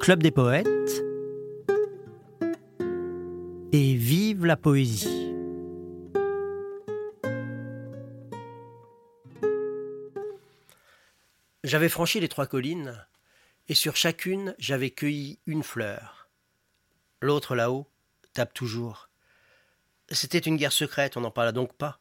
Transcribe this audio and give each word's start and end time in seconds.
Club 0.00 0.22
des 0.22 0.30
poètes 0.30 1.02
et 3.72 3.94
vive 3.94 4.46
la 4.46 4.56
poésie. 4.56 5.34
J'avais 11.64 11.88
franchi 11.88 12.20
les 12.20 12.28
trois 12.28 12.46
collines, 12.46 13.04
et 13.68 13.74
sur 13.74 13.96
chacune 13.96 14.54
j'avais 14.58 14.90
cueilli 14.90 15.40
une 15.46 15.64
fleur. 15.64 16.28
L'autre 17.20 17.56
là-haut 17.56 17.88
tape 18.32 18.54
toujours. 18.54 19.08
C'était 20.10 20.38
une 20.38 20.56
guerre 20.56 20.72
secrète, 20.72 21.16
on 21.16 21.22
n'en 21.22 21.32
parla 21.32 21.50
donc 21.50 21.72
pas. 21.72 21.98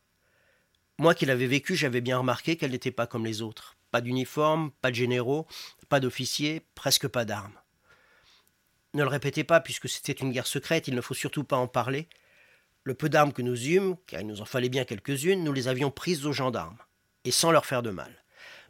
Moi 1.00 1.16
qui 1.16 1.26
l'avais 1.26 1.48
vécue, 1.48 1.76
j'avais 1.76 2.02
bien 2.02 2.20
remarqué 2.20 2.56
qu'elle 2.56 2.72
n'était 2.72 2.92
pas 2.92 3.08
comme 3.08 3.26
les 3.26 3.42
autres. 3.42 3.76
Pas 3.96 4.02
d'uniforme, 4.02 4.72
pas 4.82 4.92
de 4.92 4.96
généraux, 4.96 5.48
pas 5.88 6.02
d'officiers, 6.02 6.68
presque 6.76 7.08
pas 7.08 7.24
d'armes. 7.24 7.58
Ne 8.94 9.04
le 9.04 9.08
répétez 9.08 9.46
pas, 9.46 9.62
puisque 9.62 9.88
c'était 9.88 10.12
une 10.12 10.34
guerre 10.34 10.48
secrète, 10.48 10.90
il 10.90 10.96
ne 10.96 11.00
faut 11.00 11.14
surtout 11.14 11.46
pas 11.46 11.56
en 11.56 11.70
parler. 11.70 12.10
Le 12.84 12.94
peu 12.94 13.08
d'armes 13.08 13.32
que 13.32 13.42
nous 13.42 13.70
eûmes, 13.70 13.96
car 14.06 14.20
il 14.20 14.28
nous 14.28 14.42
en 14.42 14.46
fallait 14.46 14.68
bien 14.68 14.84
quelques-unes, 14.84 15.46
nous 15.46 15.54
les 15.54 15.70
avions 15.70 15.92
prises 15.92 16.26
aux 16.26 16.34
gendarmes, 16.34 16.78
et 17.24 17.32
sans 17.32 17.52
leur 17.52 17.66
faire 17.66 17.84
de 17.84 17.90
mal 17.92 18.26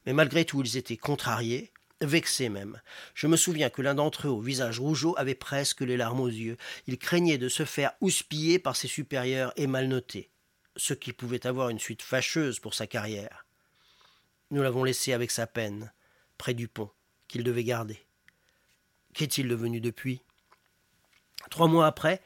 mais 0.06 0.14
malgré 0.14 0.46
tout 0.46 0.62
ils 0.62 0.78
étaient 0.78 0.96
contrariés, 0.96 1.72
vexés 2.02 2.50
même. 2.50 2.80
Je 3.16 3.26
me 3.26 3.36
souviens 3.36 3.72
que 3.72 3.82
l'un 3.82 3.96
d'entre 3.96 4.28
eux, 4.28 4.32
au 4.32 4.42
visage 4.42 4.80
rougeau, 4.80 5.16
avait 5.18 5.34
presque 5.34 5.82
les 5.82 5.98
larmes 5.98 6.20
aux 6.20 6.28
yeux. 6.28 6.58
Il 6.86 7.00
craignait 7.00 7.40
de 7.40 7.50
se 7.50 7.66
faire 7.66 7.94
houspiller 8.00 8.60
par 8.60 8.76
ses 8.76 8.88
supérieurs 8.88 9.54
et 9.56 9.66
mal 9.66 9.88
notés, 9.88 10.30
ce 10.76 10.94
qui 10.94 11.14
pouvait 11.14 11.48
avoir 11.48 11.70
une 11.70 11.80
suite 11.80 12.04
fâcheuse 12.04 12.60
pour 12.60 12.76
sa 12.76 12.86
carrière. 12.86 13.45
Nous 14.52 14.62
l'avons 14.62 14.84
laissé 14.84 15.14
avec 15.14 15.32
sa 15.32 15.48
peine, 15.48 15.92
près 16.38 16.54
du 16.54 16.68
pont, 16.68 16.92
qu'il 17.28 17.44
devait 17.44 17.64
garder. 17.64 18.00
Qu'est-il 19.14 19.48
devenu 19.48 19.82
depuis? 19.82 20.22
Trois 21.50 21.68
mois 21.68 21.88
après, 21.88 22.22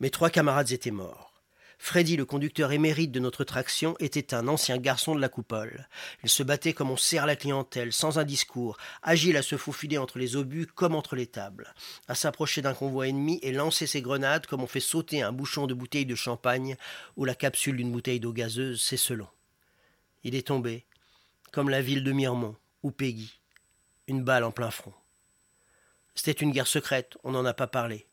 mes 0.00 0.10
trois 0.10 0.30
camarades 0.30 0.72
étaient 0.72 0.90
morts. 0.90 1.34
Freddy, 1.78 2.16
le 2.16 2.24
conducteur 2.24 2.72
émérite 2.72 3.10
de 3.12 3.20
notre 3.20 3.44
traction, 3.44 3.96
était 3.98 4.32
un 4.34 4.48
ancien 4.48 4.78
garçon 4.78 5.14
de 5.14 5.20
la 5.20 5.28
coupole. 5.28 5.88
Il 6.22 6.30
se 6.30 6.42
battait 6.42 6.72
comme 6.72 6.90
on 6.90 6.96
sert 6.96 7.26
la 7.26 7.36
clientèle, 7.36 7.92
sans 7.92 8.18
un 8.18 8.24
discours, 8.24 8.78
agile 9.02 9.36
à 9.36 9.42
se 9.42 9.56
faufiler 9.56 9.98
entre 9.98 10.18
les 10.18 10.36
obus 10.36 10.66
comme 10.66 10.94
entre 10.94 11.16
les 11.16 11.26
tables, 11.26 11.74
à 12.08 12.14
s'approcher 12.14 12.62
d'un 12.62 12.72
convoi 12.72 13.08
ennemi 13.08 13.38
et 13.42 13.52
lancer 13.52 13.86
ses 13.86 14.00
grenades 14.00 14.46
comme 14.46 14.62
on 14.62 14.66
fait 14.66 14.80
sauter 14.80 15.22
un 15.22 15.32
bouchon 15.32 15.66
de 15.66 15.74
bouteille 15.74 16.06
de 16.06 16.14
champagne 16.14 16.76
ou 17.16 17.24
la 17.24 17.34
capsule 17.34 17.76
d'une 17.76 17.92
bouteille 17.92 18.20
d'eau 18.20 18.32
gazeuse, 18.32 18.80
c'est 18.80 18.96
selon. 18.96 19.28
Il 20.22 20.34
est 20.34 20.46
tombé, 20.46 20.86
comme 21.54 21.70
la 21.70 21.82
ville 21.82 22.02
de 22.02 22.10
Mirmont 22.10 22.56
ou 22.82 22.90
Peggy, 22.90 23.38
une 24.08 24.24
balle 24.24 24.42
en 24.42 24.50
plein 24.50 24.72
front. 24.72 24.92
C'était 26.16 26.32
une 26.32 26.50
guerre 26.50 26.66
secrète, 26.66 27.16
on 27.22 27.30
n'en 27.30 27.44
a 27.44 27.54
pas 27.54 27.68
parlé. 27.68 28.08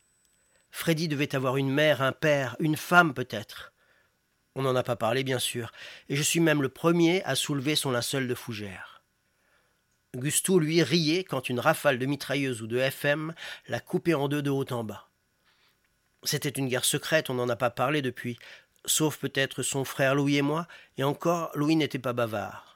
Freddy 0.70 1.08
devait 1.08 1.36
avoir 1.36 1.58
une 1.58 1.72
mère, 1.72 2.04
un 2.04 2.12
père, 2.12 2.56
une 2.60 2.78
femme 2.78 3.16
peut-être. 3.16 3.74
On 4.54 4.62
n'en 4.62 4.76
a 4.76 4.84
pas 4.84 4.96
parlé, 4.96 5.24
bien 5.24 5.40
sûr, 5.40 5.72
et 6.08 6.16
je 6.16 6.22
suis 6.22 6.40
même 6.40 6.62
le 6.62 6.70
premier 6.70 7.24
à 7.24 7.34
soulever 7.34 7.76
son 7.76 7.90
linceul 7.90 8.28
de 8.28 8.36
fougère. 8.36 9.02
Gusto, 10.16 10.60
lui, 10.60 10.84
riait 10.84 11.24
quand 11.24 11.50
une 11.50 11.60
rafale 11.60 11.98
de 11.98 12.06
mitrailleuse 12.06 12.62
ou 12.62 12.68
de 12.68 12.78
FM 12.78 13.34
l'a 13.70 13.80
coupé 13.80 14.14
en 14.14 14.28
deux 14.28 14.44
de 14.44 14.52
haut 14.52 14.72
en 14.72 14.84
bas. 14.84 15.10
C'était 16.24 16.50
une 16.50 16.68
guerre 16.68 16.86
secrète, 16.86 17.32
on 17.32 17.34
n'en 17.34 17.50
a 17.50 17.56
pas 17.56 17.72
parlé 17.72 18.04
depuis, 18.04 18.38
sauf 18.86 19.18
peut-être 19.18 19.64
son 19.64 19.84
frère 19.84 20.14
Louis 20.14 20.38
et 20.38 20.44
moi, 20.44 20.68
et 21.00 21.04
encore 21.04 21.50
Louis 21.56 21.76
n'était 21.76 21.98
pas 21.98 22.14
bavard. 22.14 22.71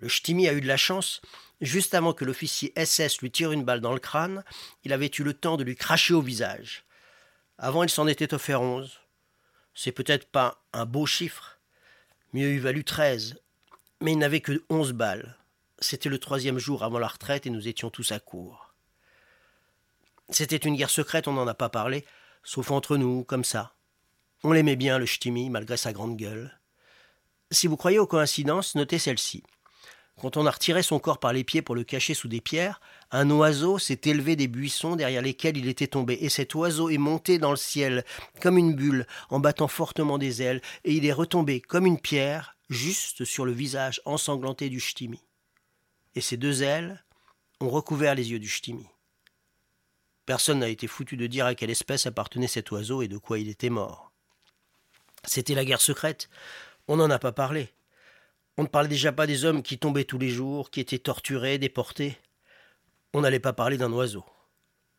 Le 0.00 0.08
Ch'timi 0.08 0.48
a 0.48 0.52
eu 0.52 0.60
de 0.60 0.66
la 0.66 0.76
chance, 0.76 1.22
Juste 1.60 1.94
avant 1.94 2.14
que 2.14 2.24
l'officier 2.24 2.72
SS 2.76 3.20
lui 3.20 3.30
tire 3.30 3.52
une 3.52 3.64
balle 3.64 3.80
dans 3.80 3.92
le 3.92 4.00
crâne, 4.00 4.44
il 4.84 4.94
avait 4.94 5.10
eu 5.18 5.22
le 5.22 5.34
temps 5.34 5.58
de 5.58 5.64
lui 5.64 5.76
cracher 5.76 6.14
au 6.14 6.22
visage. 6.22 6.84
Avant, 7.58 7.82
il 7.82 7.90
s'en 7.90 8.06
était 8.06 8.32
offert 8.32 8.62
onze. 8.62 9.00
C'est 9.74 9.92
peut-être 9.92 10.26
pas 10.26 10.62
un 10.72 10.86
beau 10.86 11.04
chiffre. 11.04 11.58
Mieux 12.32 12.48
eût 12.48 12.60
valu 12.60 12.82
treize. 12.82 13.38
Mais 14.00 14.12
il 14.12 14.18
n'avait 14.18 14.40
que 14.40 14.64
onze 14.70 14.92
balles. 14.92 15.36
C'était 15.80 16.08
le 16.08 16.18
troisième 16.18 16.58
jour 16.58 16.82
avant 16.82 16.98
la 16.98 17.08
retraite 17.08 17.46
et 17.46 17.50
nous 17.50 17.68
étions 17.68 17.90
tous 17.90 18.12
à 18.12 18.20
court. 18.20 18.74
C'était 20.30 20.56
une 20.56 20.76
guerre 20.76 20.90
secrète, 20.90 21.28
on 21.28 21.32
n'en 21.32 21.46
a 21.46 21.54
pas 21.54 21.68
parlé, 21.68 22.06
sauf 22.42 22.70
entre 22.70 22.96
nous, 22.96 23.24
comme 23.24 23.44
ça. 23.44 23.74
On 24.44 24.52
l'aimait 24.52 24.76
bien, 24.76 24.96
le 24.96 25.06
ch'timi, 25.06 25.50
malgré 25.50 25.76
sa 25.76 25.92
grande 25.92 26.16
gueule. 26.16 26.58
Si 27.50 27.66
vous 27.66 27.76
croyez 27.76 27.98
aux 27.98 28.06
coïncidences, 28.06 28.74
notez 28.76 28.98
celle-ci. 28.98 29.42
Quand 30.20 30.36
on 30.36 30.44
a 30.44 30.50
retiré 30.50 30.82
son 30.82 30.98
corps 30.98 31.18
par 31.18 31.32
les 31.32 31.44
pieds 31.44 31.62
pour 31.62 31.74
le 31.74 31.82
cacher 31.82 32.12
sous 32.12 32.28
des 32.28 32.42
pierres, 32.42 32.80
un 33.10 33.30
oiseau 33.30 33.78
s'est 33.78 34.02
élevé 34.04 34.36
des 34.36 34.48
buissons 34.48 34.94
derrière 34.94 35.22
lesquels 35.22 35.56
il 35.56 35.66
était 35.66 35.86
tombé, 35.86 36.18
et 36.20 36.28
cet 36.28 36.54
oiseau 36.54 36.90
est 36.90 36.98
monté 36.98 37.38
dans 37.38 37.50
le 37.50 37.56
ciel 37.56 38.04
comme 38.40 38.58
une 38.58 38.74
bulle, 38.74 39.06
en 39.30 39.40
battant 39.40 39.68
fortement 39.68 40.18
des 40.18 40.42
ailes, 40.42 40.60
et 40.84 40.92
il 40.92 41.06
est 41.06 41.12
retombé 41.12 41.62
comme 41.62 41.86
une 41.86 41.98
pierre, 41.98 42.56
juste 42.68 43.24
sur 43.24 43.46
le 43.46 43.52
visage 43.52 44.02
ensanglanté 44.04 44.68
du 44.68 44.78
ch'timi. 44.78 45.22
Et 46.14 46.20
ces 46.20 46.36
deux 46.36 46.62
ailes 46.62 47.02
ont 47.60 47.70
recouvert 47.70 48.14
les 48.14 48.30
yeux 48.30 48.38
du 48.38 48.48
ch'timi. 48.48 48.86
Personne 50.26 50.58
n'a 50.58 50.68
été 50.68 50.86
foutu 50.86 51.16
de 51.16 51.26
dire 51.26 51.46
à 51.46 51.54
quelle 51.54 51.70
espèce 51.70 52.06
appartenait 52.06 52.46
cet 52.46 52.70
oiseau 52.72 53.00
et 53.00 53.08
de 53.08 53.16
quoi 53.16 53.38
il 53.38 53.48
était 53.48 53.70
mort. 53.70 54.12
C'était 55.24 55.54
la 55.54 55.64
guerre 55.64 55.80
secrète. 55.80 56.28
On 56.88 56.96
n'en 56.96 57.10
a 57.10 57.18
pas 57.18 57.32
parlé. 57.32 57.72
On 58.60 58.64
ne 58.64 58.68
parlait 58.68 58.90
déjà 58.90 59.10
pas 59.10 59.26
des 59.26 59.46
hommes 59.46 59.62
qui 59.62 59.78
tombaient 59.78 60.04
tous 60.04 60.18
les 60.18 60.28
jours, 60.28 60.70
qui 60.70 60.80
étaient 60.80 60.98
torturés, 60.98 61.56
déportés. 61.56 62.18
On 63.14 63.22
n'allait 63.22 63.40
pas 63.40 63.54
parler 63.54 63.78
d'un 63.78 63.90
oiseau. 63.90 64.22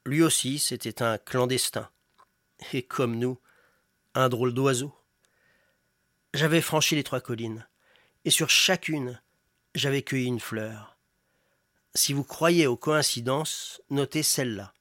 Lui 0.03 0.23
aussi, 0.23 0.57
c'était 0.57 1.03
un 1.03 1.19
clandestin. 1.19 1.87
Et 2.73 2.81
comme 2.81 3.19
nous, 3.19 3.39
un 4.15 4.29
drôle 4.29 4.55
d'oiseau. 4.55 4.95
J'avais 6.33 6.59
franchi 6.59 6.95
les 6.95 7.03
trois 7.03 7.21
collines, 7.21 7.67
et 8.25 8.31
sur 8.31 8.49
chacune, 8.49 9.21
j'avais 9.75 10.01
cueilli 10.01 10.25
une 10.25 10.39
fleur. 10.39 10.97
Si 11.93 12.13
vous 12.13 12.23
croyez 12.23 12.65
aux 12.65 12.77
coïncidences, 12.77 13.79
notez 13.91 14.23
celle-là. 14.23 14.73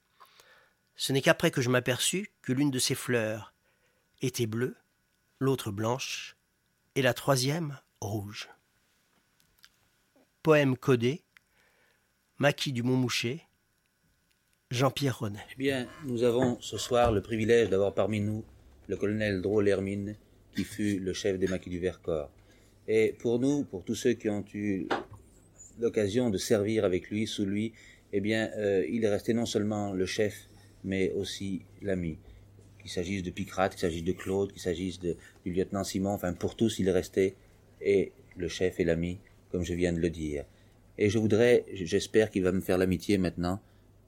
Ce 0.96 1.12
n'est 1.12 1.20
qu'après 1.20 1.50
que 1.50 1.60
je 1.60 1.68
m'aperçus 1.68 2.32
que 2.40 2.54
l'une 2.54 2.70
de 2.70 2.78
ces 2.78 2.94
fleurs 2.94 3.52
était 4.22 4.46
bleue, 4.46 4.78
l'autre 5.38 5.70
blanche, 5.70 6.34
et 6.94 7.02
la 7.02 7.12
troisième 7.12 7.78
rouge. 8.00 8.48
Poème 10.42 10.74
codé, 10.74 11.20
Maquis 12.38 12.72
du 12.72 12.82
Montmouché, 12.82 13.42
Jean-Pierre 14.70 15.18
Renet. 15.18 15.44
Eh 15.52 15.56
bien, 15.58 15.86
nous 16.06 16.22
avons 16.22 16.58
ce 16.62 16.78
soir 16.78 17.12
le 17.12 17.20
privilège 17.20 17.68
d'avoir 17.68 17.92
parmi 17.92 18.20
nous 18.20 18.42
le 18.88 18.96
colonel 18.96 19.42
Drôle 19.42 19.68
Hermine, 19.68 20.16
qui 20.56 20.64
fut 20.64 20.98
le 20.98 21.12
chef 21.12 21.38
des 21.38 21.46
maquis 21.46 21.68
du 21.68 21.78
Vercors. 21.78 22.30
Et 22.88 23.14
pour 23.18 23.38
nous, 23.38 23.64
pour 23.64 23.84
tous 23.84 23.94
ceux 23.94 24.14
qui 24.14 24.30
ont 24.30 24.42
eu 24.54 24.88
l'occasion 25.78 26.30
de 26.30 26.38
servir 26.38 26.86
avec 26.86 27.10
lui, 27.10 27.26
sous 27.26 27.44
lui, 27.44 27.74
eh 28.14 28.22
bien, 28.22 28.50
euh, 28.56 28.86
il 28.88 29.04
est 29.04 29.10
resté 29.10 29.34
non 29.34 29.44
seulement 29.44 29.92
le 29.92 30.06
chef, 30.06 30.48
mais 30.84 31.12
aussi 31.12 31.66
l'ami. 31.82 32.16
Qu'il 32.80 32.90
s'agisse 32.90 33.22
de 33.22 33.30
Picrate, 33.30 33.72
qu'il 33.72 33.80
s'agisse 33.80 34.04
de 34.04 34.12
Claude, 34.12 34.52
qu'il 34.52 34.62
s'agisse 34.62 35.00
du 35.00 35.16
lieutenant 35.44 35.84
Simon, 35.84 36.12
enfin, 36.12 36.32
pour 36.32 36.56
tous, 36.56 36.78
il 36.78 36.88
est 36.88 36.92
resté 36.92 37.36
et 37.82 38.12
le 38.38 38.48
chef 38.48 38.80
et 38.80 38.84
l'ami 38.84 39.18
comme 39.50 39.62
je 39.62 39.74
viens 39.74 39.92
de 39.92 39.98
le 39.98 40.10
dire. 40.10 40.44
Et 40.98 41.08
je 41.10 41.18
voudrais, 41.18 41.64
j'espère 41.72 42.30
qu'il 42.30 42.42
va 42.42 42.52
me 42.52 42.60
faire 42.60 42.78
l'amitié 42.78 43.18
maintenant, 43.18 43.60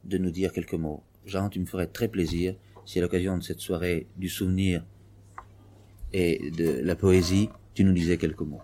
de 0.04 0.19
nous 0.19 0.30
dire 0.30 0.53
quelques 0.53 0.75
mots. 0.75 1.03
Jean, 1.25 1.48
tu 1.48 1.60
me 1.60 1.66
ferais 1.66 1.86
très 1.86 2.08
plaisir 2.08 2.54
si 2.84 2.98
à 2.98 3.03
l'occasion 3.03 3.38
de 3.38 3.42
cette 3.42 3.60
soirée 3.60 4.06
du 4.16 4.28
souvenir 4.28 4.84
et 6.12 6.50
de 6.50 6.80
la 6.80 6.97
poésie, 6.97 7.48
tu 7.75 7.84
nous 7.84 7.92
disais 7.92 8.19
quelques 8.19 8.42
mots. 8.42 8.60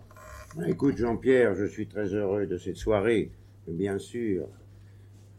Écoute, 0.66 0.96
Jean-Pierre, 0.96 1.54
je 1.54 1.64
suis 1.64 1.86
très 1.86 2.12
heureux 2.14 2.46
de 2.46 2.58
cette 2.58 2.76
soirée, 2.76 3.30
bien 3.66 3.98
sûr. 3.98 4.48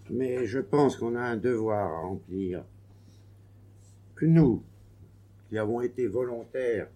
Mais 0.09 0.45
je 0.45 0.59
pense 0.59 0.95
qu'on 0.95 1.15
a 1.15 1.21
un 1.21 1.37
devoir 1.37 1.91
à 1.91 2.01
remplir. 2.01 2.63
Que 4.15 4.25
nous, 4.25 4.63
qui 5.49 5.57
avons 5.57 5.81
été 5.81 6.07
volontaires 6.07 6.87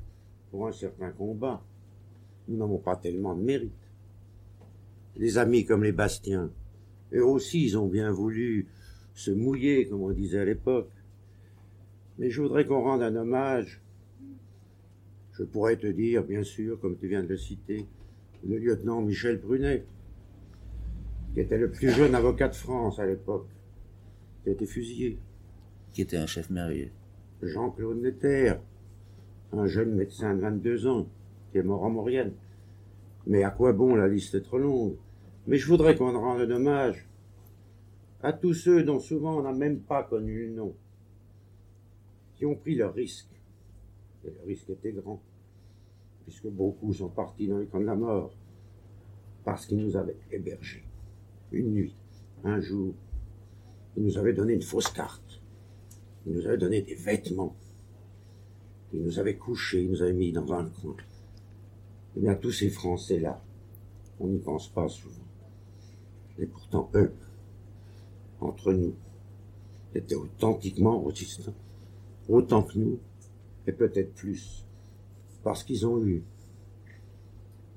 pour 0.50 0.68
un 0.68 0.72
certain 0.72 1.12
combat, 1.12 1.62
nous 2.48 2.58
n'avons 2.58 2.80
pas 2.80 2.96
tellement 2.96 3.36
de 3.36 3.44
mérite 3.44 3.83
les 5.18 5.38
amis 5.38 5.66
comme 5.66 5.84
les 5.84 5.92
Bastiens. 5.92 6.52
Eux 7.14 7.26
aussi, 7.26 7.64
ils 7.66 7.78
ont 7.78 7.88
bien 7.88 8.12
voulu 8.12 8.68
se 9.14 9.32
mouiller, 9.32 9.88
comme 9.88 10.02
on 10.02 10.12
disait 10.12 10.40
à 10.40 10.46
l'époque. 10.46 10.90
Mais 12.18 12.30
je 12.30 12.42
voudrais 12.42 12.66
qu'on 12.66 12.82
rende 12.82 13.02
un 13.02 13.16
hommage. 13.16 13.82
Je 15.34 15.44
pourrais 15.44 15.78
te 15.78 15.88
dire, 15.88 16.24
bien 16.24 16.44
sûr, 16.44 16.80
comme 16.80 16.98
tu 16.98 17.08
viens 17.08 17.24
de 17.24 17.30
le 17.30 17.38
citer, 17.38 17.86
le 18.48 18.58
lieutenant 18.58 19.02
Michel 19.02 19.38
Brunet, 19.40 19.86
qui 21.34 21.40
était 21.40 21.58
le 21.58 21.72
plus 21.72 21.90
jeune 21.90 22.14
avocat 22.14 22.50
de 22.50 22.56
France 22.56 23.00
à 23.00 23.06
l'époque, 23.06 23.48
qui 24.44 24.50
a 24.50 24.52
été 24.54 24.66
fusillé. 24.66 25.18
Qui 25.94 26.02
était 26.02 26.18
un 26.18 26.28
chef 26.28 26.50
merveilleux. 26.50 26.92
Jean-Claude 27.42 28.02
Netter, 28.02 28.54
un 29.52 29.68
jeune 29.68 29.96
médecin 29.96 30.36
de 30.36 30.42
22 30.42 30.88
ans, 30.88 31.08
qui 31.52 31.58
est 31.58 31.64
mort 31.64 31.84
en 31.84 31.90
Maurienne. 31.90 32.34
Mais 33.26 33.44
à 33.44 33.52
quoi 33.52 33.74
bon, 33.74 33.96
la 33.96 34.08
liste 34.08 34.36
est 34.36 34.42
trop 34.42 34.58
longue? 34.58 34.98
Mais 35.48 35.58
je 35.58 35.68
voudrais 35.68 35.96
qu'on 35.96 36.18
rende 36.18 36.50
hommage 36.50 37.08
à 38.22 38.32
tous 38.32 38.54
ceux 38.54 38.84
dont 38.84 39.00
souvent 39.00 39.40
on 39.40 39.44
n'a 39.44 39.52
même 39.52 39.82
pas 39.82 40.04
connu 40.04 40.48
le 40.48 40.54
nom, 40.54 40.76
qui 42.36 42.46
ont 42.46 42.56
pris 42.56 42.76
le 42.76 42.88
risque. 42.88 43.30
Et 44.26 44.32
le 44.32 44.48
risque 44.48 44.70
était 44.70 44.94
grand, 44.94 45.22
puisque 46.24 46.48
beaucoup 46.48 46.94
sont 46.94 47.10
partis 47.10 47.48
dans 47.48 47.58
les 47.58 47.66
camps 47.66 47.82
de 47.82 47.86
la 47.86 47.96
mort, 47.96 48.34
parce 49.44 49.66
qu'ils 49.66 49.80
nous 49.80 49.98
avaient 49.98 50.16
hébergés. 50.32 50.86
Une 51.52 51.74
nuit, 51.74 51.96
un 52.46 52.62
jour, 52.62 52.94
ils 53.98 54.04
nous 54.04 54.18
avaient 54.18 54.34
donné 54.34 54.54
une 54.54 54.62
fausse 54.62 54.90
carte, 54.90 55.42
ils 56.26 56.34
nous 56.34 56.48
avaient 56.48 56.58
donné 56.58 56.82
des 56.82 56.96
vêtements, 56.96 57.56
ils 58.94 59.04
nous 59.04 59.20
avaient 59.20 59.36
couchés, 59.36 59.84
ils 59.84 59.92
nous 59.92 60.02
avaient 60.02 60.14
mis 60.14 60.32
dans 60.32 60.54
un 60.54 60.70
coin. 60.70 60.96
Eh 62.16 62.20
bien, 62.20 62.36
tous 62.36 62.52
ces 62.52 62.70
Français-là, 62.70 63.42
on 64.20 64.28
n'y 64.28 64.40
pense 64.40 64.68
pas 64.68 64.88
souvent. 64.88 65.16
Et 66.38 66.46
pourtant, 66.46 66.90
eux, 66.96 67.14
entre 68.40 68.74
nous, 68.74 68.94
étaient 69.96 70.16
authentiquement 70.16 71.02
résistants, 71.02 71.54
autant 72.28 72.64
que 72.64 72.78
nous, 72.78 73.00
et 73.68 73.72
peut-être 73.72 74.14
plus, 74.14 74.66
parce 75.44 75.64
qu'ils 75.64 75.86
ont 75.86 76.04
eu 76.04 76.24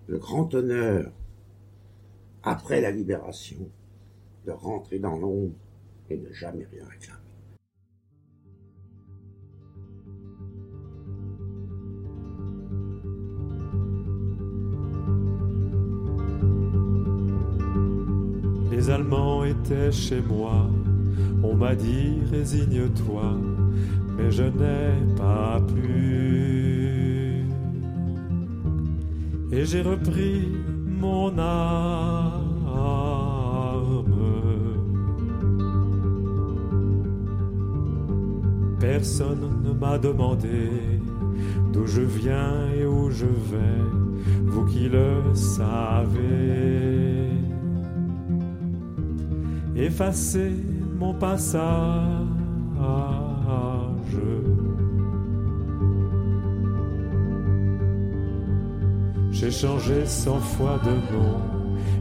le 0.06 0.18
grand 0.18 0.54
honneur, 0.54 1.12
après 2.42 2.80
la 2.80 2.90
libération, 2.90 3.68
de 4.46 4.52
rentrer 4.52 4.98
dans 4.98 5.16
l'ombre 5.16 5.54
et 6.08 6.16
ne 6.16 6.32
jamais 6.32 6.64
rien 6.64 6.86
réclamer. 6.86 7.15
Chez 19.90 20.20
moi, 20.20 20.70
on 21.42 21.56
m'a 21.56 21.74
dit 21.74 22.18
résigne-toi, 22.30 23.36
mais 24.16 24.30
je 24.30 24.44
n'ai 24.44 24.92
pas 25.16 25.60
pu. 25.66 27.44
Et 29.50 29.64
j'ai 29.64 29.82
repris 29.82 30.46
mon 30.86 31.36
arme. 31.36 32.46
Personne 38.78 39.62
ne 39.64 39.72
m'a 39.72 39.98
demandé 39.98 40.70
d'où 41.72 41.88
je 41.88 42.02
viens 42.02 42.70
et 42.78 42.86
où 42.86 43.10
je 43.10 43.26
vais, 43.26 43.82
vous 44.46 44.64
qui 44.66 44.88
le 44.88 45.34
savez 45.34 47.25
effacer 49.76 50.52
mon 50.98 51.14
passage. 51.14 52.26
J'ai 59.30 59.50
changé 59.50 60.06
cent 60.06 60.40
fois 60.40 60.80
de 60.82 60.92
nom, 61.14 61.40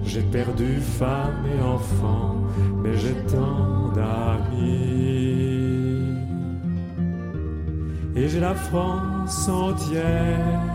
j'ai 0.05 0.21
perdu 0.21 0.77
femme 0.79 1.43
et 1.45 1.61
enfant, 1.61 2.37
mais 2.81 2.95
j'ai 2.97 3.13
tant 3.27 3.91
d'amis. 3.93 5.35
Et 8.15 8.29
j'ai 8.29 8.39
la 8.39 8.55
France 8.55 9.49
entière. 9.49 10.74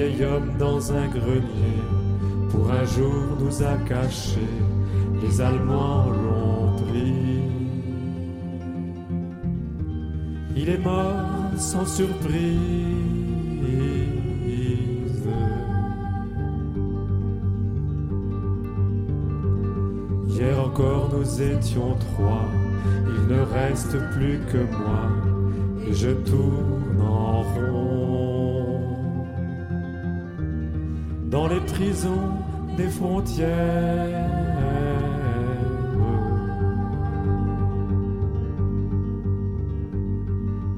Vieil 0.00 0.24
homme 0.24 0.52
dans 0.58 0.92
un 0.92 1.08
grenier, 1.08 1.80
pour 2.50 2.70
un 2.70 2.84
jour 2.84 3.36
nous 3.38 3.62
a 3.62 3.76
cachés, 3.86 4.56
les 5.22 5.40
Allemands 5.40 6.06
l'ont 6.08 6.76
pris. 6.84 7.42
Il 10.56 10.68
est 10.70 10.78
mort 10.78 11.50
sans 11.56 11.84
surprise. 11.84 12.40
Hier 20.28 20.58
encore 20.64 21.10
nous 21.14 21.42
étions 21.42 21.94
trois, 22.06 22.48
il 23.06 23.34
ne 23.34 23.40
reste 23.42 23.98
plus 24.14 24.40
que 24.50 24.62
moi, 24.78 25.02
et 25.86 25.92
je 25.92 26.10
tourne 26.10 27.00
en 27.02 27.42
rond 27.42 28.39
dans 31.30 31.46
les 31.46 31.60
prisons 31.60 32.34
des 32.76 32.88
frontières. 32.88 34.28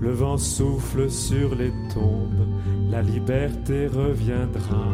Le 0.01 0.11
vent 0.11 0.37
souffle 0.37 1.11
sur 1.11 1.55
les 1.55 1.73
tombes, 1.95 2.47
la 2.91 3.03
liberté 3.03 3.87
reviendra, 3.87 4.89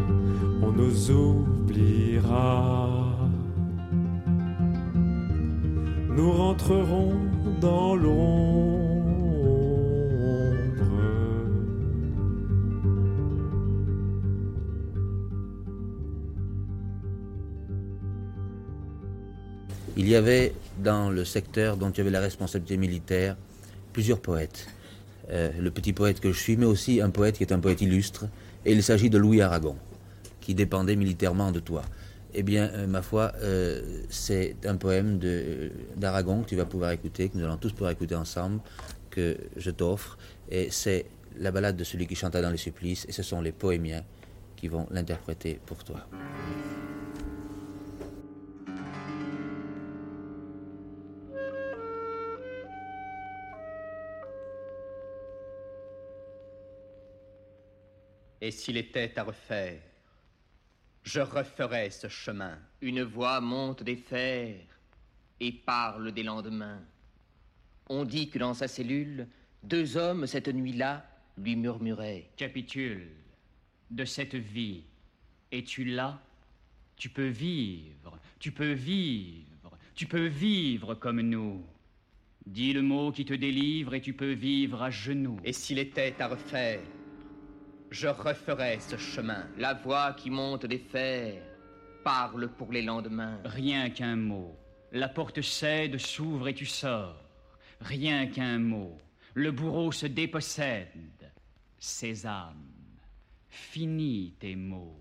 on 0.63 0.71
nous 0.71 1.11
oubliera. 1.11 2.89
Nous 6.15 6.33
rentrerons 6.33 7.15
dans 7.61 7.97
l'ombre. 7.97 8.78
Il 19.99 20.09
y 20.09 20.15
avait 20.15 20.55
dans 20.79 21.11
le 21.11 21.25
secteur 21.25 21.77
dont 21.77 21.91
tu 21.91 22.01
avais 22.01 22.11
la 22.11 22.21
responsabilité 22.21 22.77
militaire 22.77 23.37
plusieurs 23.93 24.21
poètes. 24.21 24.69
Euh, 25.29 25.51
le 25.59 25.73
petit 25.73 25.93
poète 25.93 26.21
que 26.21 26.31
je 26.31 26.39
suis, 26.39 26.57
mais 26.57 26.67
aussi 26.67 27.01
un 27.01 27.11
poète 27.11 27.37
qui 27.37 27.43
est 27.43 27.53
un 27.53 27.59
poète 27.59 27.81
illustre, 27.81 28.27
et 28.65 28.71
il 28.71 28.83
s'agit 28.85 29.11
de 29.11 29.19
Louis 29.19 29.43
Aragon, 29.43 29.75
qui 30.41 30.55
dépendait 30.55 30.95
militairement 30.95 31.51
de 31.51 31.59
toi. 31.59 31.83
Eh 32.33 32.45
bien, 32.45 32.71
euh, 32.75 32.87
ma 32.87 33.03
foi, 33.03 33.33
euh, 33.43 34.05
c'est 34.09 34.55
un 34.67 34.77
poème 34.77 35.19
d'Aragon 35.97 36.43
que 36.43 36.51
tu 36.51 36.55
vas 36.55 36.65
pouvoir 36.65 36.93
écouter, 36.93 37.29
que 37.29 37.37
nous 37.37 37.45
allons 37.45 37.57
tous 37.57 37.73
pouvoir 37.73 37.91
écouter 37.91 38.15
ensemble, 38.15 38.61
que 39.11 39.37
je 39.57 39.73
t'offre, 39.73 40.17
et 40.49 40.69
c'est 40.71 41.07
la 41.41 41.51
balade 41.51 41.77
de 41.77 41.83
celui 41.83 42.07
qui 42.07 42.15
chanta 42.15 42.41
dans 42.41 42.51
les 42.51 42.57
supplices, 42.57 43.05
et 43.09 43.13
ce 43.13 43.25
sont 43.25 43.41
les 43.41 43.53
poémiens 43.53 44.05
qui 44.55 44.69
vont 44.69 44.87
l'interpréter 44.93 45.59
pour 45.67 45.83
toi. 45.83 46.07
Et 58.49 58.51
s'il 58.51 58.79
était 58.79 59.19
à 59.19 59.25
refaire, 59.25 59.79
je 61.03 61.21
referais 61.21 61.91
ce 61.91 62.09
chemin. 62.09 62.59
Une 62.81 63.03
voix 63.03 63.43
monte 63.43 63.83
des 63.83 63.97
fers 63.97 64.65
et 65.39 65.53
parle 65.53 66.13
des 66.13 66.23
lendemains. 66.23 66.81
On 67.91 68.07
dit 68.07 68.31
que 68.31 68.39
dans 68.39 68.55
sa 68.55 68.67
cellule, 68.67 69.29
deux 69.63 69.99
hommes 69.99 70.27
cette 70.27 70.49
nuit-là 70.49 71.05
lui 71.37 71.57
murmuraient. 71.57 72.31
Capitule 72.39 73.11
de 73.91 74.07
cette 74.07 74.37
vie. 74.37 74.83
Es-tu 75.53 75.85
là? 75.85 76.19
Tu 76.97 77.11
peux 77.11 77.29
vivre, 77.29 78.19
tu 78.39 78.51
peux 78.51 78.73
vivre, 78.73 79.77
tu 79.95 80.07
peux 80.07 80.27
vivre 80.27 80.95
comme 80.95 81.21
nous. 81.21 81.63
Dis 82.47 82.73
le 82.73 82.81
mot 82.81 83.13
qui 83.13 83.27
te 83.27 83.35
délivre 83.35 83.93
et 83.93 84.01
tu 84.01 84.15
peux 84.15 84.33
vivre 84.33 84.83
à 84.83 84.91
genoux. 84.91 85.39
Et 85.45 85.53
s'il 85.53 85.79
était 85.79 86.15
à 86.19 86.29
refaire, 86.29 86.81
je 87.91 88.09
referais 88.09 88.79
ce 88.81 88.97
chemin. 88.97 89.47
La 89.57 89.75
voix 89.75 90.13
qui 90.13 90.31
monte 90.31 90.67
des 90.67 90.79
fers 90.79 91.43
parle 92.05 92.49
pour 92.49 92.73
les 92.73 92.83
lendemains. 92.83 93.39
Rien 93.45 93.91
qu'un 93.91 94.17
mot. 94.17 94.57
La 94.93 95.09
porte 95.09 95.43
cède, 95.43 95.99
s'ouvre 95.99 96.49
et 96.49 96.55
tu 96.55 96.67
sors. 96.67 97.23
Rien 97.81 98.27
qu'un 98.27 98.59
mot. 98.59 98.99
Le 99.35 99.51
bourreau 99.51 99.93
se 99.93 100.07
dépossède. 100.07 100.89
Sésame, 101.79 102.73
finis 103.49 104.35
tes 104.41 104.57
mots. 104.57 104.99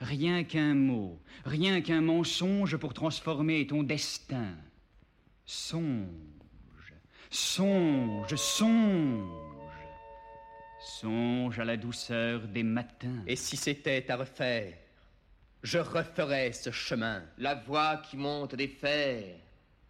Rien 0.00 0.44
qu'un 0.44 0.74
mot, 0.74 1.18
rien 1.44 1.80
qu'un 1.80 2.02
mensonge 2.02 2.76
pour 2.76 2.94
transformer 2.94 3.66
ton 3.66 3.82
destin. 3.82 4.54
Songe, 5.44 6.06
songe, 7.30 8.34
songe. 8.34 9.45
Songe 10.80 11.58
à 11.58 11.64
la 11.64 11.76
douceur 11.76 12.40
des 12.48 12.62
matins. 12.62 13.22
Et 13.26 13.36
si 13.36 13.56
c'était 13.56 14.10
à 14.10 14.16
refaire, 14.16 14.74
je 15.62 15.78
referais 15.78 16.52
ce 16.52 16.70
chemin. 16.70 17.22
La 17.38 17.54
voix 17.54 17.96
qui 17.96 18.16
monte 18.16 18.54
des 18.54 18.68
fers 18.68 19.36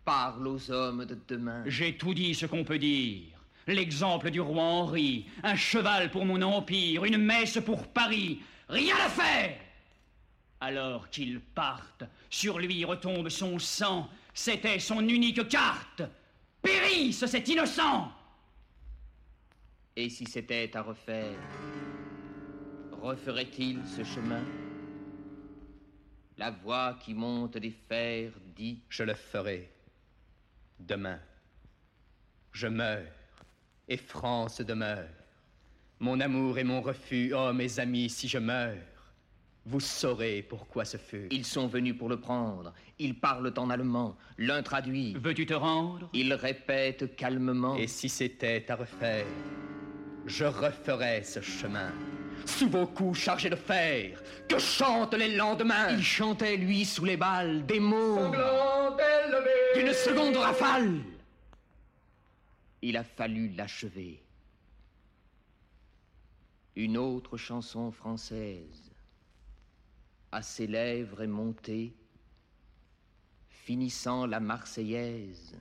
parle 0.05 0.47
aux 0.47 0.71
hommes 0.71 1.05
de 1.05 1.19
demain. 1.29 1.65
J'ai 1.67 1.97
tout 1.97 2.15
dit 2.15 2.35
ce 2.35 2.47
qu'on 2.47 2.65
peut 2.65 2.79
dire. 2.79 3.37
l'exemple 3.67 4.31
du 4.31 4.41
roi 4.41 4.63
Henri, 4.63 5.27
un 5.43 5.57
cheval 5.57 6.11
pour 6.11 6.25
mon 6.25 6.41
empire, 6.41 7.05
une 7.05 7.19
messe 7.19 7.59
pour 7.65 7.89
Paris, 7.89 8.41
rien 8.69 8.95
à 9.05 9.09
faire 9.09 9.59
Alors 10.61 11.11
qu'il 11.11 11.41
parte, 11.41 12.05
sur 12.31 12.61
lui 12.61 12.85
retombe 12.85 13.29
son 13.29 13.59
sang, 13.59 14.09
c'était 14.33 14.79
son 14.79 15.01
unique 15.01 15.49
carte. 15.49 16.03
Périsse 16.63 17.27
cet 17.27 17.49
innocent 17.49 18.13
Et 19.99 20.11
si 20.11 20.27
c'était 20.27 20.77
à 20.77 20.83
refaire, 20.83 21.39
referait-il 23.01 23.81
ce 23.87 24.05
chemin? 24.05 24.43
La 26.37 26.51
voix 26.51 26.99
qui 27.01 27.15
monte 27.15 27.57
des 27.57 27.75
fers 27.89 28.31
dit 28.55 28.83
Je 28.91 29.05
le 29.05 29.15
ferai. 29.15 29.71
Demain. 30.79 31.19
Je 32.53 32.67
meurs, 32.67 33.07
et 33.89 33.97
France 33.97 34.61
demeure. 34.61 35.09
Mon 35.99 36.21
amour 36.21 36.59
et 36.59 36.65
mon 36.65 36.83
refus, 36.83 37.33
oh 37.35 37.55
mes 37.55 37.81
amis, 37.81 38.11
si 38.11 38.29
je 38.29 38.37
meurs, 38.37 38.77
vous 39.65 39.81
saurez 39.81 40.43
pourquoi 40.43 40.85
ce 40.85 40.99
fut. 40.99 41.29
Ils 41.31 41.47
sont 41.47 41.69
venus 41.69 41.97
pour 41.97 42.11
le 42.11 42.21
prendre. 42.21 42.75
Ils 42.99 43.19
parlent 43.19 43.53
en 43.57 43.71
allemand. 43.71 44.15
L'un 44.37 44.63
traduit. 44.63 45.15
Veux-tu 45.15 45.47
te 45.47 45.55
rendre? 45.55 46.11
Il 46.13 46.35
répète 46.35 47.17
calmement. 47.17 47.77
Et 47.77 47.87
si 47.87 48.11
c'était 48.11 48.65
à 48.71 48.77
refaire, 48.77 49.27
je 50.27 50.45
referais 50.45 51.23
ce 51.23 51.41
chemin. 51.41 51.93
Sous 52.45 52.69
vos 52.69 52.87
coups 52.87 53.19
chargés 53.19 53.51
de 53.51 53.57
fer, 53.57 54.23
que 54.49 54.59
chantent 54.59 55.15
les 55.15 55.35
lendemains 55.35 55.91
Il 55.91 56.03
chantait, 56.03 56.57
lui, 56.57 56.85
sous 56.85 57.05
les 57.05 57.17
balles, 57.17 57.65
des 57.67 57.81
mots. 57.81 58.31
D'une 59.75 59.93
seconde 59.93 60.37
rafale 60.37 61.01
Il 62.83 62.97
a 62.97 63.05
fallu 63.05 63.49
l'achever. 63.57 64.23
Une 66.77 66.99
autre 66.99 67.37
chanson 67.37 67.91
française 67.91 68.91
à 70.31 70.43
ses 70.43 70.67
lèvres 70.67 71.23
est 71.23 71.27
montée, 71.27 71.95
finissant 73.49 74.27
la 74.27 74.39
Marseillaise 74.39 75.57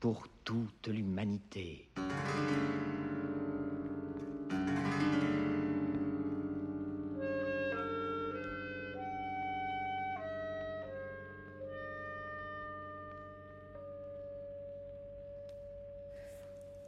pour 0.00 0.26
toute 0.44 0.88
l'humanité. 0.88 1.88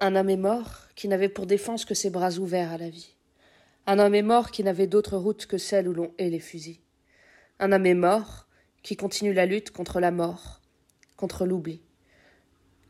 Un 0.07 0.15
homme 0.15 0.31
est 0.31 0.37
mort 0.37 0.87
qui 0.95 1.09
n'avait 1.09 1.29
pour 1.29 1.47
défense 1.47 1.85
que 1.85 1.93
ses 1.93 2.11
bras 2.11 2.39
ouverts 2.39 2.71
à 2.71 2.79
la 2.79 2.89
vie. 2.89 3.17
Un 3.89 3.99
homme 3.99 4.15
est 4.15 4.23
mort 4.23 4.53
qui 4.53 4.63
n'avait 4.63 4.87
d'autre 4.87 5.17
route 5.17 5.47
que 5.47 5.59
celle 5.59 5.89
où 5.89 5.93
l'on 5.93 6.15
hait 6.17 6.31
les 6.31 6.39
fusils. 6.39 6.79
Un 7.59 7.73
homme 7.73 7.87
est 7.87 7.95
mort 7.95 8.47
qui 8.85 8.95
continue 8.95 9.33
la 9.33 9.47
lutte 9.47 9.73
contre 9.73 9.99
la 9.99 10.13
mort, 10.13 10.63
contre 11.17 11.45
l'oubli. 11.45 11.81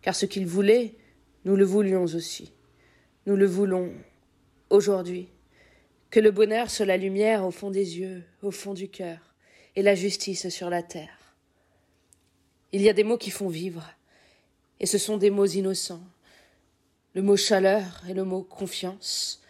Car 0.02 0.14
ce 0.14 0.26
qu'il 0.26 0.46
voulait, 0.46 0.92
nous 1.46 1.56
le 1.56 1.64
voulions 1.64 2.04
aussi. 2.04 2.52
Nous 3.24 3.36
le 3.36 3.46
voulons 3.46 3.94
aujourd'hui. 4.68 5.30
Que 6.10 6.20
le 6.20 6.32
bonheur 6.32 6.70
soit 6.70 6.84
la 6.84 6.98
lumière 6.98 7.46
au 7.46 7.50
fond 7.50 7.70
des 7.70 7.98
yeux, 7.98 8.24
au 8.42 8.50
fond 8.50 8.74
du 8.74 8.90
cœur, 8.90 9.34
et 9.74 9.80
la 9.80 9.94
justice 9.94 10.50
sur 10.50 10.68
la 10.68 10.82
terre. 10.82 11.34
Il 12.72 12.82
y 12.82 12.90
a 12.90 12.92
des 12.92 13.04
mots 13.04 13.16
qui 13.16 13.30
font 13.30 13.48
vivre, 13.48 13.90
et 14.80 14.86
ce 14.86 14.98
sont 14.98 15.16
des 15.16 15.30
mots 15.30 15.46
innocents. 15.46 16.04
Le 17.16 17.22
mot 17.22 17.38
chaleur 17.38 18.02
et 18.06 18.12
le 18.12 18.24
mot 18.24 18.42
confiance, 18.42 19.40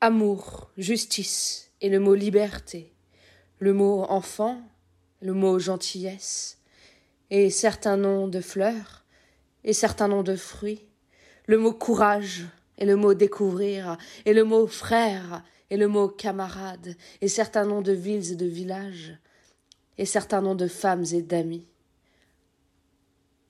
amour, 0.00 0.70
justice 0.78 1.72
et 1.80 1.88
le 1.88 1.98
mot 1.98 2.14
liberté, 2.14 2.92
le 3.58 3.72
mot 3.72 4.04
enfant, 4.04 4.62
le 5.22 5.32
mot 5.32 5.58
gentillesse, 5.58 6.58
et 7.30 7.50
certains 7.50 7.96
noms 7.96 8.28
de 8.28 8.40
fleurs, 8.40 9.04
et 9.64 9.72
certains 9.72 10.06
noms 10.06 10.22
de 10.22 10.36
fruits, 10.36 10.84
le 11.46 11.58
mot 11.58 11.72
courage, 11.72 12.46
et 12.78 12.84
le 12.84 12.94
mot 12.94 13.12
découvrir, 13.12 13.98
et 14.24 14.32
le 14.32 14.44
mot 14.44 14.68
frère, 14.68 15.42
et 15.70 15.76
le 15.76 15.88
mot 15.88 16.06
camarade, 16.06 16.94
et 17.20 17.26
certains 17.26 17.64
noms 17.64 17.82
de 17.82 17.90
villes 17.90 18.30
et 18.30 18.36
de 18.36 18.46
villages, 18.46 19.18
et 19.98 20.06
certains 20.06 20.42
noms 20.42 20.54
de 20.54 20.68
femmes 20.68 21.06
et 21.12 21.22
d'amis. 21.22 21.66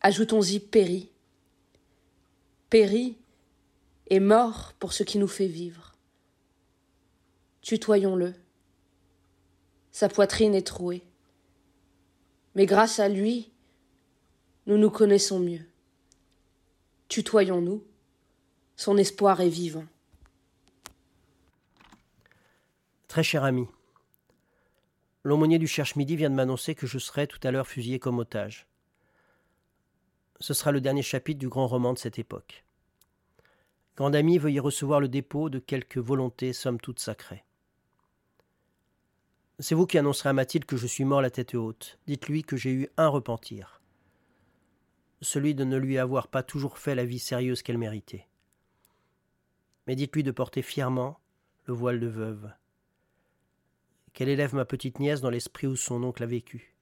Ajoutons-y 0.01 0.61
péri. 0.61 1.11
Péri 2.71 3.19
est 4.09 4.21
mort 4.21 4.73
pour 4.79 4.93
ce 4.93 5.03
qui 5.03 5.19
nous 5.19 5.29
fait 5.29 5.47
vivre. 5.47 5.95
Tutoyons-le. 7.63 8.35
Sa 9.91 10.09
poitrine 10.09 10.55
est 10.55 10.67
trouée. 10.67 11.03
Mais 12.55 12.67
grâce 12.67 13.01
à 13.01 13.09
lui, 13.09 13.51
nous 14.67 14.79
nous 14.79 14.91
connaissons 14.91 15.41
mieux. 15.41 15.65
Tutoyons-nous. 17.09 17.85
Son 18.77 18.99
espoir 18.99 19.41
est 19.41 19.49
vivant. 19.49 19.87
Très 23.09 23.23
cher 23.23 23.45
ami, 23.45 23.67
l'aumônier 25.25 25.59
du 25.59 25.67
Cherche-Midi 25.67 26.17
vient 26.17 26.29
de 26.29 26.35
m'annoncer 26.35 26.75
que 26.75 26.87
je 26.87 26.99
serai 26.99 27.27
tout 27.27 27.41
à 27.43 27.51
l'heure 27.51 27.67
fusillé 27.67 27.99
comme 27.99 28.19
otage. 28.19 28.67
Ce 30.41 30.53
sera 30.53 30.73
le 30.73 30.83
dernier 30.83 31.03
chapitre 31.03 31.39
du 31.39 31.49
grand 31.49 31.67
roman 31.67 31.95
de 31.95 31.99
cette 31.99 32.19
époque. 32.19 32.66
Grand 33.97 34.15
ami, 34.15 34.37
veuillez 34.37 34.61
recevoir 34.61 35.01
le 35.01 35.09
dépôt 35.09 35.49
de 35.49 35.59
quelques 35.59 35.99
volontés 35.99 36.53
somme 36.53 36.79
toute 36.79 37.01
sacrées. 37.01 37.45
C'est 39.59 39.75
vous 39.75 39.87
qui 39.87 39.97
annoncerez 39.97 40.29
à 40.29 40.35
Mathilde 40.35 40.67
que 40.67 40.77
je 40.77 40.87
suis 40.87 41.05
mort 41.05 41.23
la 41.23 41.31
tête 41.31 41.55
haute. 41.55 41.99
Dites-lui 42.07 42.43
que 42.43 42.59
j'ai 42.59 42.73
eu 42.73 42.89
un 42.99 43.09
repentir. 43.09 43.81
Celui 45.23 45.55
de 45.55 45.65
ne 45.65 45.79
lui 45.79 45.97
avoir 45.97 46.29
pas 46.29 46.43
toujours 46.43 46.77
fait 46.77 46.95
la 46.95 47.07
vie 47.07 47.19
sérieuse 47.19 47.63
qu'elle 47.63 47.79
méritait. 47.79 48.29
Mais 49.87 49.97
dites-lui 49.97 50.23
de 50.23 50.31
porter 50.31 50.61
fièrement 50.61 51.19
le 51.65 51.73
voile 51.73 51.99
de 51.99 52.07
veuve. 52.07 52.53
Qu'elle 54.13 54.29
élève 54.29 54.55
ma 54.55 54.67
petite 54.67 54.99
nièce 54.99 55.23
dans 55.23 55.31
l'esprit 55.31 55.67
où 55.67 55.77
son 55.77 56.03
oncle 56.03 56.23
a 56.23 56.27
vécu. 56.27 56.75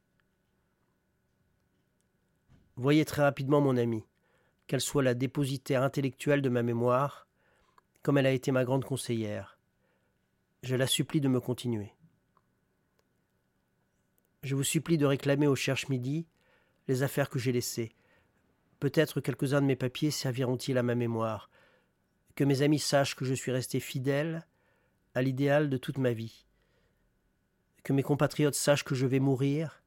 Voyez 2.76 3.04
très 3.04 3.23
rapidement 3.23 3.61
mon 3.61 3.76
amie, 3.76 4.04
qu'elle 4.66 4.80
soit 4.80 5.02
la 5.02 5.14
dépositaire 5.14 5.83
intellectuelle 5.83 6.42
de 6.42 6.49
ma 6.49 6.62
mémoire, 6.62 7.26
comme 8.02 8.18
elle 8.18 8.26
a 8.26 8.33
été 8.33 8.52
ma 8.52 8.64
grande 8.64 8.85
conseillère. 8.85 9.59
Je 10.62 10.76
la 10.76 10.87
supplie 10.87 11.21
de 11.21 11.28
me 11.28 11.40
continuer. 11.40 11.92
Je 14.42 14.54
vous 14.54 14.64
supplie 14.64 14.99
de 14.99 15.06
réclamer 15.06 15.47
au 15.47 15.56
Cherche-Midi 15.56 16.26
les 16.88 17.02
affaires 17.02 17.30
que 17.30 17.38
j'ai 17.38 17.52
laissées. 17.52 17.92
Peut-être 18.80 19.21
quelques-uns 19.21 19.62
de 19.62 19.66
mes 19.66 19.76
papiers 19.76 20.11
serviront-ils 20.11 20.76
à 20.76 20.83
ma 20.83 20.94
mémoire. 20.94 21.50
Que 22.35 22.44
mes 22.44 22.62
amis 22.62 22.78
sachent 22.78 23.14
que 23.14 23.25
je 23.25 23.35
suis 23.35 23.52
resté 23.52 23.80
fidèle 23.80 24.47
à 25.14 25.23
l'idéal 25.23 25.71
de 25.71 25.76
toute 25.76 25.99
ma 25.99 26.12
vie. 26.12 26.44
Que 27.85 27.92
mes 27.92 28.02
compatriotes 28.02 28.54
sachent 28.54 28.85
que 28.85 28.94
je 28.94 29.06
vais 29.06 29.21
mourir 29.21 29.83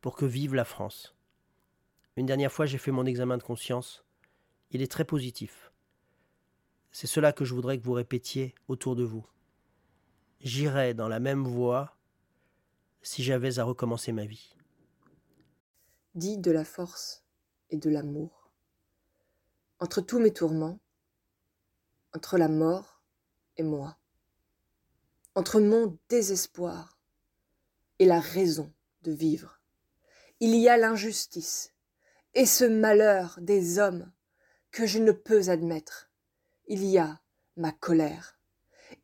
pour 0.00 0.16
que 0.16 0.26
vive 0.26 0.54
la 0.54 0.64
France. 0.64 1.15
Une 2.16 2.24
dernière 2.26 2.52
fois, 2.52 2.64
j'ai 2.64 2.78
fait 2.78 2.90
mon 2.90 3.04
examen 3.04 3.36
de 3.36 3.42
conscience. 3.42 4.02
Il 4.70 4.80
est 4.80 4.90
très 4.90 5.04
positif. 5.04 5.70
C'est 6.90 7.06
cela 7.06 7.32
que 7.34 7.44
je 7.44 7.54
voudrais 7.54 7.78
que 7.78 7.84
vous 7.84 7.92
répétiez 7.92 8.54
autour 8.68 8.96
de 8.96 9.04
vous. 9.04 9.26
J'irai 10.40 10.94
dans 10.94 11.08
la 11.08 11.20
même 11.20 11.44
voie 11.44 11.96
si 13.02 13.22
j'avais 13.22 13.58
à 13.58 13.64
recommencer 13.64 14.12
ma 14.12 14.24
vie. 14.24 14.56
Dis 16.14 16.38
de 16.38 16.50
la 16.50 16.64
force 16.64 17.22
et 17.68 17.76
de 17.76 17.90
l'amour. 17.90 18.50
Entre 19.78 20.00
tous 20.00 20.18
mes 20.18 20.32
tourments, 20.32 20.80
entre 22.14 22.38
la 22.38 22.48
mort 22.48 23.02
et 23.58 23.62
moi, 23.62 23.98
entre 25.34 25.60
mon 25.60 25.98
désespoir 26.08 26.98
et 27.98 28.06
la 28.06 28.20
raison 28.20 28.72
de 29.02 29.12
vivre, 29.12 29.60
il 30.40 30.56
y 30.56 30.70
a 30.70 30.78
l'injustice 30.78 31.75
et 32.36 32.44
ce 32.44 32.64
malheur 32.64 33.38
des 33.40 33.78
hommes 33.78 34.12
que 34.70 34.84
je 34.84 34.98
ne 34.98 35.10
peux 35.10 35.48
admettre. 35.48 36.10
Il 36.66 36.84
y 36.84 36.98
a 36.98 37.18
ma 37.56 37.72
colère. 37.72 38.38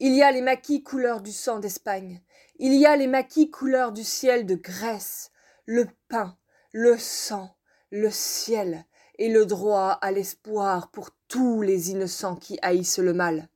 Il 0.00 0.14
y 0.14 0.22
a 0.22 0.30
les 0.30 0.42
maquis 0.42 0.82
couleur 0.82 1.22
du 1.22 1.32
sang 1.32 1.58
d'Espagne. 1.58 2.22
Il 2.56 2.74
y 2.74 2.84
a 2.84 2.94
les 2.94 3.06
maquis 3.06 3.50
couleur 3.50 3.92
du 3.92 4.04
ciel 4.04 4.44
de 4.44 4.54
Grèce. 4.54 5.30
Le 5.64 5.88
pain, 6.08 6.36
le 6.72 6.98
sang, 6.98 7.56
le 7.90 8.10
ciel 8.10 8.84
et 9.16 9.30
le 9.30 9.46
droit 9.46 9.92
à 10.02 10.12
l'espoir 10.12 10.90
pour 10.90 11.08
tous 11.26 11.62
les 11.62 11.90
innocents 11.90 12.36
qui 12.36 12.58
haïssent 12.60 12.98
le 12.98 13.14
mal. 13.14 13.48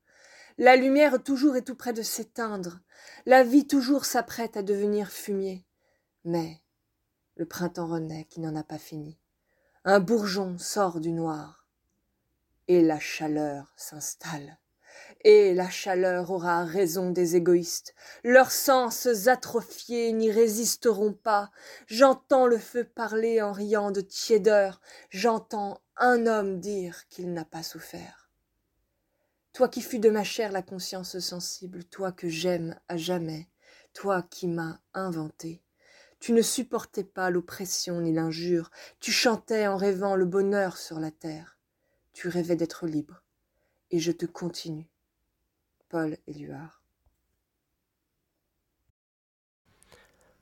La 0.56 0.76
lumière 0.76 1.22
toujours 1.22 1.54
est 1.54 1.66
tout 1.66 1.76
près 1.76 1.92
de 1.92 2.02
s'éteindre. 2.02 2.80
La 3.26 3.44
vie 3.44 3.66
toujours 3.66 4.06
s'apprête 4.06 4.56
à 4.56 4.62
devenir 4.62 5.10
fumier. 5.10 5.66
Mais 6.24 6.62
le 7.34 7.44
printemps 7.44 7.88
renaît 7.88 8.24
qui 8.24 8.40
n'en 8.40 8.56
a 8.56 8.62
pas 8.62 8.78
fini. 8.78 9.18
Un 9.88 10.00
bourgeon 10.00 10.58
sort 10.58 10.98
du 10.98 11.12
noir. 11.12 11.64
et 12.66 12.82
la 12.82 12.98
chaleur 12.98 13.72
s'installe. 13.76 14.58
Et 15.20 15.54
la 15.54 15.70
chaleur 15.70 16.32
aura 16.32 16.64
raison 16.64 17.10
des 17.10 17.36
égoïstes. 17.36 17.94
Leurs 18.24 18.50
sens 18.50 19.06
atrophiés 19.28 20.10
n'y 20.10 20.32
résisteront 20.32 21.12
pas. 21.12 21.52
J'entends 21.86 22.48
le 22.48 22.58
feu 22.58 22.82
parler 22.82 23.40
en 23.40 23.52
riant 23.52 23.92
de 23.92 24.00
tiédeur. 24.00 24.80
J'entends 25.10 25.80
un 25.96 26.26
homme 26.26 26.58
dire 26.58 27.06
qu'il 27.06 27.32
n'a 27.32 27.44
pas 27.44 27.62
souffert. 27.62 28.28
Toi 29.52 29.68
qui 29.68 29.82
fus 29.82 30.00
de 30.00 30.10
ma 30.10 30.24
chair 30.24 30.50
la 30.50 30.62
conscience 30.62 31.20
sensible, 31.20 31.84
toi 31.84 32.10
que 32.10 32.28
j'aime 32.28 32.76
à 32.88 32.96
jamais, 32.96 33.48
toi 33.92 34.26
qui 34.28 34.48
m'as 34.48 34.80
inventé, 34.94 35.62
tu 36.18 36.32
ne 36.32 36.42
supportais 36.42 37.04
pas 37.04 37.30
l'oppression 37.30 38.00
ni 38.00 38.12
l'injure, 38.12 38.70
tu 39.00 39.12
chantais 39.12 39.66
en 39.66 39.76
rêvant 39.76 40.16
le 40.16 40.24
bonheur 40.24 40.76
sur 40.76 40.98
la 40.98 41.10
terre, 41.10 41.58
tu 42.12 42.28
rêvais 42.28 42.56
d'être 42.56 42.86
libre, 42.86 43.22
et 43.90 43.98
je 43.98 44.12
te 44.12 44.26
continue. 44.26 44.88
Paul 45.88 46.16
Éluard. 46.26 46.82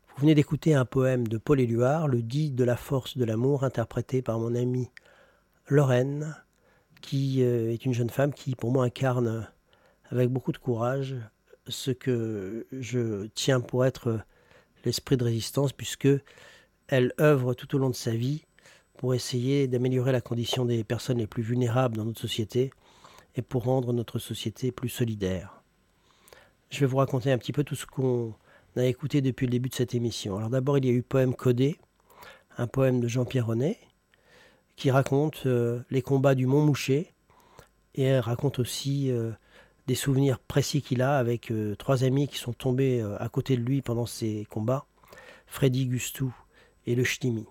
Vous 0.09 0.21
venez 0.21 0.35
d'écouter 0.35 0.75
un 0.75 0.85
poème 0.85 1.27
de 1.27 1.39
Paul 1.39 1.61
Éluard, 1.61 2.09
Le 2.09 2.23
dit 2.23 2.51
de 2.51 2.65
la 2.65 2.77
force 2.77 3.19
de 3.19 3.25
l'amour, 3.25 3.65
interprété 3.65 4.23
par 4.23 4.39
mon 4.39 4.55
amie 4.55 4.91
Lorraine, 5.69 6.37
qui 7.03 7.43
euh, 7.43 7.73
est 7.73 7.85
une 7.85 7.93
jeune 7.93 8.11
femme 8.11 8.33
qui, 8.33 8.55
pour 8.55 8.71
moi, 8.71 8.85
incarne 8.85 9.49
avec 10.11 10.31
beaucoup 10.31 10.53
de 10.53 10.59
courage 10.59 11.17
ce 11.67 11.91
que 11.91 12.67
je 12.73 13.27
tiens 13.35 13.61
pour 13.61 13.85
être 13.85 14.21
l'esprit 14.85 15.17
de 15.17 15.25
résistance, 15.25 15.73
puisque 15.73 16.09
elle 16.89 17.13
œuvre 17.21 17.55
tout 17.55 17.75
au 17.75 17.79
long 17.79 17.91
de 17.91 17.95
sa 17.95 18.13
vie 18.13 18.45
pour 18.97 19.15
essayer 19.15 19.67
d'améliorer 19.67 20.13
la 20.13 20.21
condition 20.21 20.65
des 20.65 20.85
personnes 20.85 21.19
les 21.19 21.27
plus 21.27 21.43
vulnérables 21.43 21.97
dans 21.97 22.05
notre 22.05 22.21
société 22.21 22.71
et 23.37 23.43
pour 23.43 23.65
rendre 23.65 23.93
notre 23.93 24.19
société 24.19 24.71
plus 24.71 24.89
solidaire. 24.89 25.63
Je 26.71 26.81
vais 26.81 26.87
vous 26.87 26.99
raconter 26.99 27.33
un 27.33 27.39
petit 27.39 27.53
peu 27.53 27.65
tout 27.65 27.75
ce 27.75 27.87
qu'on 27.87 28.35
a 28.77 28.85
écouté 28.85 29.21
depuis 29.21 29.47
le 29.47 29.51
début 29.51 29.69
de 29.69 29.75
cette 29.75 29.95
émission. 29.95 30.37
Alors 30.37 30.51
d'abord, 30.51 30.79
il 30.79 30.85
y 30.87 30.89
a 30.89 30.93
eu 30.93 31.03
Poème 31.03 31.35
codé, 31.35 31.79
un 32.57 32.67
poème 32.67 33.01
de 33.01 33.09
Jean-Pierre 33.09 33.47
René, 33.47 33.79
qui 34.77 34.91
raconte 34.91 35.47
euh, 35.47 35.81
les 35.91 36.03
combats 36.03 36.35
du 36.35 36.47
Mont 36.47 36.65
Mouché 36.65 37.13
et 37.95 38.19
raconte 38.19 38.59
aussi 38.59 39.11
euh, 39.11 39.31
des 39.87 39.95
souvenirs 39.95 40.39
précis 40.39 40.83
qu'il 40.83 41.03
a 41.03 41.19
avec 41.19 41.51
euh, 41.51 41.75
trois 41.77 42.05
amis 42.05 42.29
qui 42.29 42.39
sont 42.39 42.53
tombés 42.53 43.03
à 43.19 43.29
côté 43.29 43.57
de 43.57 43.63
lui 43.63 43.83
pendant 43.83 44.07
ces 44.07 44.47
combats, 44.51 44.87
Freddy 45.47 45.87
Gustou 45.87 46.35
et 46.87 46.95
le 46.95 47.05
Chnimi. 47.05 47.47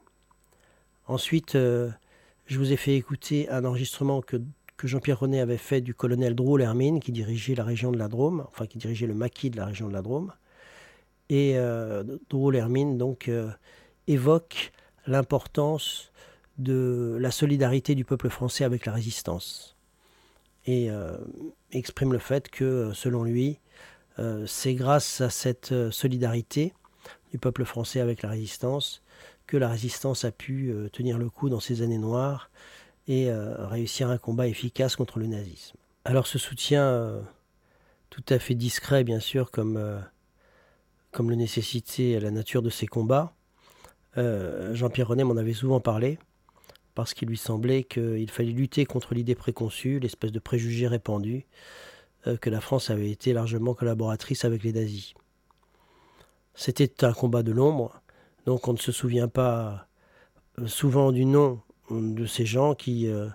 Ensuite, 1.08 1.54
je 1.54 2.58
vous 2.58 2.72
ai 2.72 2.78
fait 2.78 2.96
écouter 2.96 3.50
un 3.50 3.66
enregistrement 3.66 4.22
que, 4.22 4.38
que 4.78 4.88
Jean-Pierre 4.88 5.20
René 5.20 5.42
avait 5.42 5.58
fait 5.58 5.82
du 5.82 5.94
colonel 5.94 6.34
Drôle 6.34 6.62
Hermine, 6.62 7.00
qui 7.02 7.12
dirigeait 7.12 7.56
la 7.56 7.64
région 7.64 7.92
de 7.92 7.98
la 7.98 8.08
Drôme, 8.08 8.46
enfin 8.48 8.68
qui 8.68 8.78
dirigeait 8.78 9.08
le 9.08 9.14
maquis 9.14 9.50
de 9.50 9.58
la 9.58 9.66
région 9.66 9.88
de 9.90 9.94
la 9.94 10.02
Drôme. 10.02 10.32
Et 11.30 11.58
Drôle 12.30 12.56
Hermine 12.56 12.98
donc 12.98 13.30
évoque 14.08 14.72
l'importance 15.08 16.12
de 16.58 17.18
la 17.20 17.32
solidarité 17.32 17.96
du 17.96 18.06
peuple 18.06 18.30
français 18.30 18.64
avec 18.64 18.86
la 18.86 18.94
résistance. 18.94 19.73
Et 20.66 20.90
euh, 20.90 21.18
exprime 21.72 22.14
le 22.14 22.20
fait 22.20 22.50
que, 22.50 22.92
selon 22.94 23.24
lui, 23.24 23.60
euh, 24.20 24.46
c'est 24.48 24.76
grâce 24.76 25.22
à 25.22 25.30
cette 25.30 25.72
euh, 25.72 25.92
solidarité 25.92 26.74
du 27.32 27.38
peuple 27.38 27.66
français 27.66 28.00
avec 28.00 28.22
la 28.22 28.30
résistance 28.30 29.02
que 29.48 29.58
la 29.58 29.68
résistance 29.68 30.24
a 30.24 30.32
pu 30.32 30.74
tenir 30.94 31.18
le 31.18 31.30
coup 31.30 31.50
dans 31.50 31.60
ces 31.60 31.82
années 31.82 31.98
noires 31.98 32.50
et 33.10 33.30
réussir 33.30 34.10
un 34.10 34.18
combat 34.18 34.48
efficace 34.48 34.96
contre 34.96 35.20
le 35.20 35.28
nazisme. 35.28 35.76
Alors 36.06 36.28
ce 36.28 36.40
soutien 36.40 37.22
tout 38.10 38.24
à 38.30 38.40
fait 38.40 38.56
discret, 38.56 39.04
bien 39.04 39.20
sûr, 39.20 39.52
comme, 39.52 40.02
comme 41.12 41.30
le 41.30 41.36
nécessitait 41.36 42.22
la 42.22 42.32
nature 42.32 42.62
de 42.62 42.70
ces 42.70 42.88
combats, 42.88 43.34
Jean-Pierre 44.16 45.10
René 45.10 45.26
m'en 45.26 45.36
avait 45.36 45.54
souvent 45.54 45.82
parlé, 45.82 46.20
parce 46.96 47.14
qu'il 47.14 47.28
lui 47.28 47.38
semblait 47.38 47.84
qu'il 47.84 48.30
fallait 48.30 48.52
lutter 48.52 48.86
contre 48.86 49.14
l'idée 49.14 49.36
préconçue, 49.36 50.00
l'espèce 50.00 50.32
de 50.32 50.40
préjugé 50.40 50.88
répandu, 50.88 51.46
euh, 52.28 52.38
que 52.38 52.50
la 52.50 52.62
France 52.62 52.90
avait 52.90 53.10
été 53.10 53.34
largement 53.34 53.74
collaboratrice 53.74 54.46
avec 54.46 54.64
les 54.64 54.74
nazis. 54.74 55.14
C'était 56.56 57.04
un 57.04 57.14
combat 57.14 57.44
de 57.44 57.52
l'ombre, 57.52 58.02
donc 58.46 58.68
on 58.68 58.74
ne 58.74 58.78
se 58.78 58.92
souvient 58.92 59.28
pas 59.28 59.88
euh, 60.60 60.68
souvent 60.68 61.12
du 61.12 61.26
nom 61.26 61.62
de 61.90 62.26
ces 62.26 62.46
gens 62.46 62.76
qui 62.76 63.08
euh, 63.08 63.28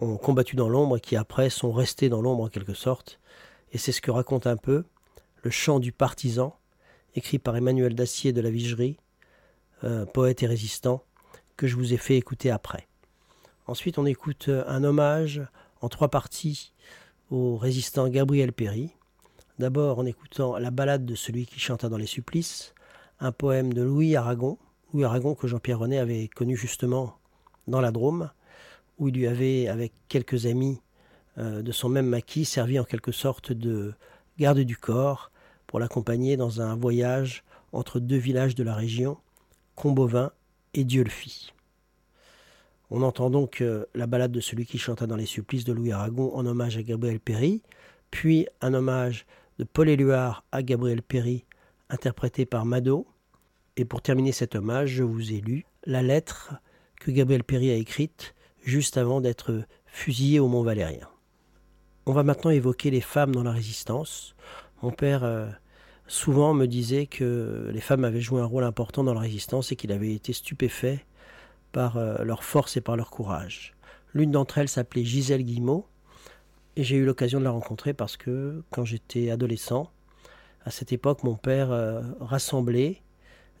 ont 0.00 0.16
combattu 0.16 0.56
dans 0.56 0.68
l'ombre 0.68 0.96
et 0.96 1.00
qui 1.00 1.16
après 1.16 1.50
sont 1.50 1.72
restés 1.72 2.08
dans 2.08 2.22
l'ombre 2.22 2.44
en 2.44 2.48
quelque 2.48 2.74
sorte. 2.74 3.20
Et 3.72 3.78
c'est 3.78 3.92
ce 3.92 4.00
que 4.00 4.10
raconte 4.10 4.46
un 4.46 4.56
peu 4.56 4.84
le 5.42 5.50
chant 5.50 5.78
du 5.78 5.92
partisan, 5.92 6.56
écrit 7.14 7.38
par 7.38 7.56
Emmanuel 7.56 7.94
Dacier 7.94 8.32
de 8.32 8.40
la 8.40 8.50
Vigerie, 8.50 8.96
poète 10.12 10.42
et 10.42 10.46
résistant, 10.46 11.04
que 11.56 11.66
je 11.66 11.76
vous 11.76 11.92
ai 11.92 11.96
fait 11.96 12.16
écouter 12.16 12.50
après. 12.50 12.86
Ensuite, 13.66 13.98
on 13.98 14.06
écoute 14.06 14.46
euh, 14.48 14.64
un 14.68 14.84
hommage 14.84 15.42
en 15.80 15.88
trois 15.88 16.08
parties 16.08 16.72
au 17.30 17.56
résistant 17.56 18.08
Gabriel 18.08 18.52
Péry. 18.52 18.90
D'abord 19.58 19.98
en 19.98 20.06
écoutant 20.06 20.58
la 20.58 20.70
ballade 20.70 21.06
de 21.06 21.14
celui 21.14 21.46
qui 21.46 21.58
chanta 21.58 21.88
dans 21.88 21.96
les 21.96 22.06
supplices, 22.06 22.74
un 23.20 23.32
poème 23.32 23.72
de 23.72 23.82
Louis 23.82 24.14
Aragon, 24.14 24.58
Louis 24.92 25.04
Aragon 25.04 25.34
que 25.34 25.46
Jean-Pierre 25.46 25.78
René 25.78 25.98
avait 25.98 26.28
connu 26.28 26.56
justement 26.56 27.16
dans 27.66 27.80
la 27.80 27.90
Drôme, 27.90 28.30
où 28.98 29.08
il 29.08 29.14
lui 29.14 29.26
avait, 29.26 29.68
avec 29.68 29.92
quelques 30.08 30.46
amis 30.46 30.80
euh, 31.38 31.62
de 31.62 31.72
son 31.72 31.88
même 31.88 32.06
maquis, 32.06 32.44
servi 32.44 32.78
en 32.78 32.84
quelque 32.84 33.12
sorte 33.12 33.52
de 33.52 33.94
garde 34.38 34.60
du 34.60 34.76
corps 34.76 35.30
pour 35.66 35.80
l'accompagner 35.80 36.36
dans 36.36 36.60
un 36.60 36.76
voyage 36.76 37.42
entre 37.72 37.98
deux 37.98 38.16
villages 38.16 38.54
de 38.54 38.62
la 38.62 38.74
région, 38.74 39.18
Combovin 39.74 40.32
et 40.76 40.84
Dieu 40.84 41.02
le 41.02 41.10
fit. 41.10 41.52
On 42.90 43.02
entend 43.02 43.30
donc 43.30 43.60
euh, 43.60 43.84
la 43.94 44.06
balade 44.06 44.30
de 44.30 44.40
celui 44.40 44.64
qui 44.64 44.78
chanta 44.78 45.06
dans 45.06 45.16
les 45.16 45.26
supplices 45.26 45.64
de 45.64 45.72
Louis 45.72 45.90
Aragon 45.90 46.32
en 46.34 46.46
hommage 46.46 46.76
à 46.76 46.82
Gabriel 46.82 47.18
Péry, 47.18 47.62
puis 48.10 48.46
un 48.60 48.74
hommage 48.74 49.26
de 49.58 49.64
Paul 49.64 49.88
Éluard 49.88 50.44
à 50.52 50.62
Gabriel 50.62 51.02
Péry, 51.02 51.44
interprété 51.90 52.46
par 52.46 52.64
Mado. 52.64 53.06
Et 53.76 53.84
pour 53.84 54.02
terminer 54.02 54.32
cet 54.32 54.54
hommage, 54.54 54.90
je 54.90 55.02
vous 55.02 55.32
ai 55.32 55.40
lu 55.40 55.64
la 55.84 56.02
lettre 56.02 56.54
que 57.00 57.10
Gabriel 57.10 57.42
Péry 57.42 57.70
a 57.70 57.74
écrite 57.74 58.34
juste 58.62 58.96
avant 58.96 59.20
d'être 59.20 59.64
fusillé 59.86 60.38
au 60.38 60.48
Mont 60.48 60.62
Valérien. 60.62 61.08
On 62.06 62.12
va 62.12 62.22
maintenant 62.22 62.50
évoquer 62.50 62.90
les 62.90 63.00
femmes 63.00 63.34
dans 63.34 63.42
la 63.42 63.50
résistance. 63.50 64.36
Mon 64.82 64.92
père 64.92 65.24
euh, 65.24 65.48
souvent 66.08 66.54
me 66.54 66.66
disait 66.66 67.06
que 67.06 67.70
les 67.72 67.80
femmes 67.80 68.04
avaient 68.04 68.20
joué 68.20 68.40
un 68.40 68.44
rôle 68.44 68.64
important 68.64 69.04
dans 69.04 69.14
la 69.14 69.20
résistance 69.20 69.72
et 69.72 69.76
qu'il 69.76 69.92
avait 69.92 70.14
été 70.14 70.32
stupéfait 70.32 71.04
par 71.72 71.96
euh, 71.96 72.22
leur 72.24 72.44
force 72.44 72.76
et 72.76 72.80
par 72.80 72.96
leur 72.96 73.10
courage. 73.10 73.74
L'une 74.14 74.30
d'entre 74.30 74.58
elles 74.58 74.68
s'appelait 74.68 75.04
Gisèle 75.04 75.42
Guillemot 75.42 75.86
et 76.76 76.84
j'ai 76.84 76.96
eu 76.96 77.04
l'occasion 77.04 77.38
de 77.38 77.44
la 77.44 77.50
rencontrer 77.50 77.92
parce 77.94 78.16
que 78.16 78.62
quand 78.70 78.84
j'étais 78.84 79.30
adolescent, 79.30 79.90
à 80.64 80.70
cette 80.70 80.92
époque, 80.92 81.22
mon 81.22 81.36
père 81.36 81.70
euh, 81.70 82.02
rassemblait 82.20 83.02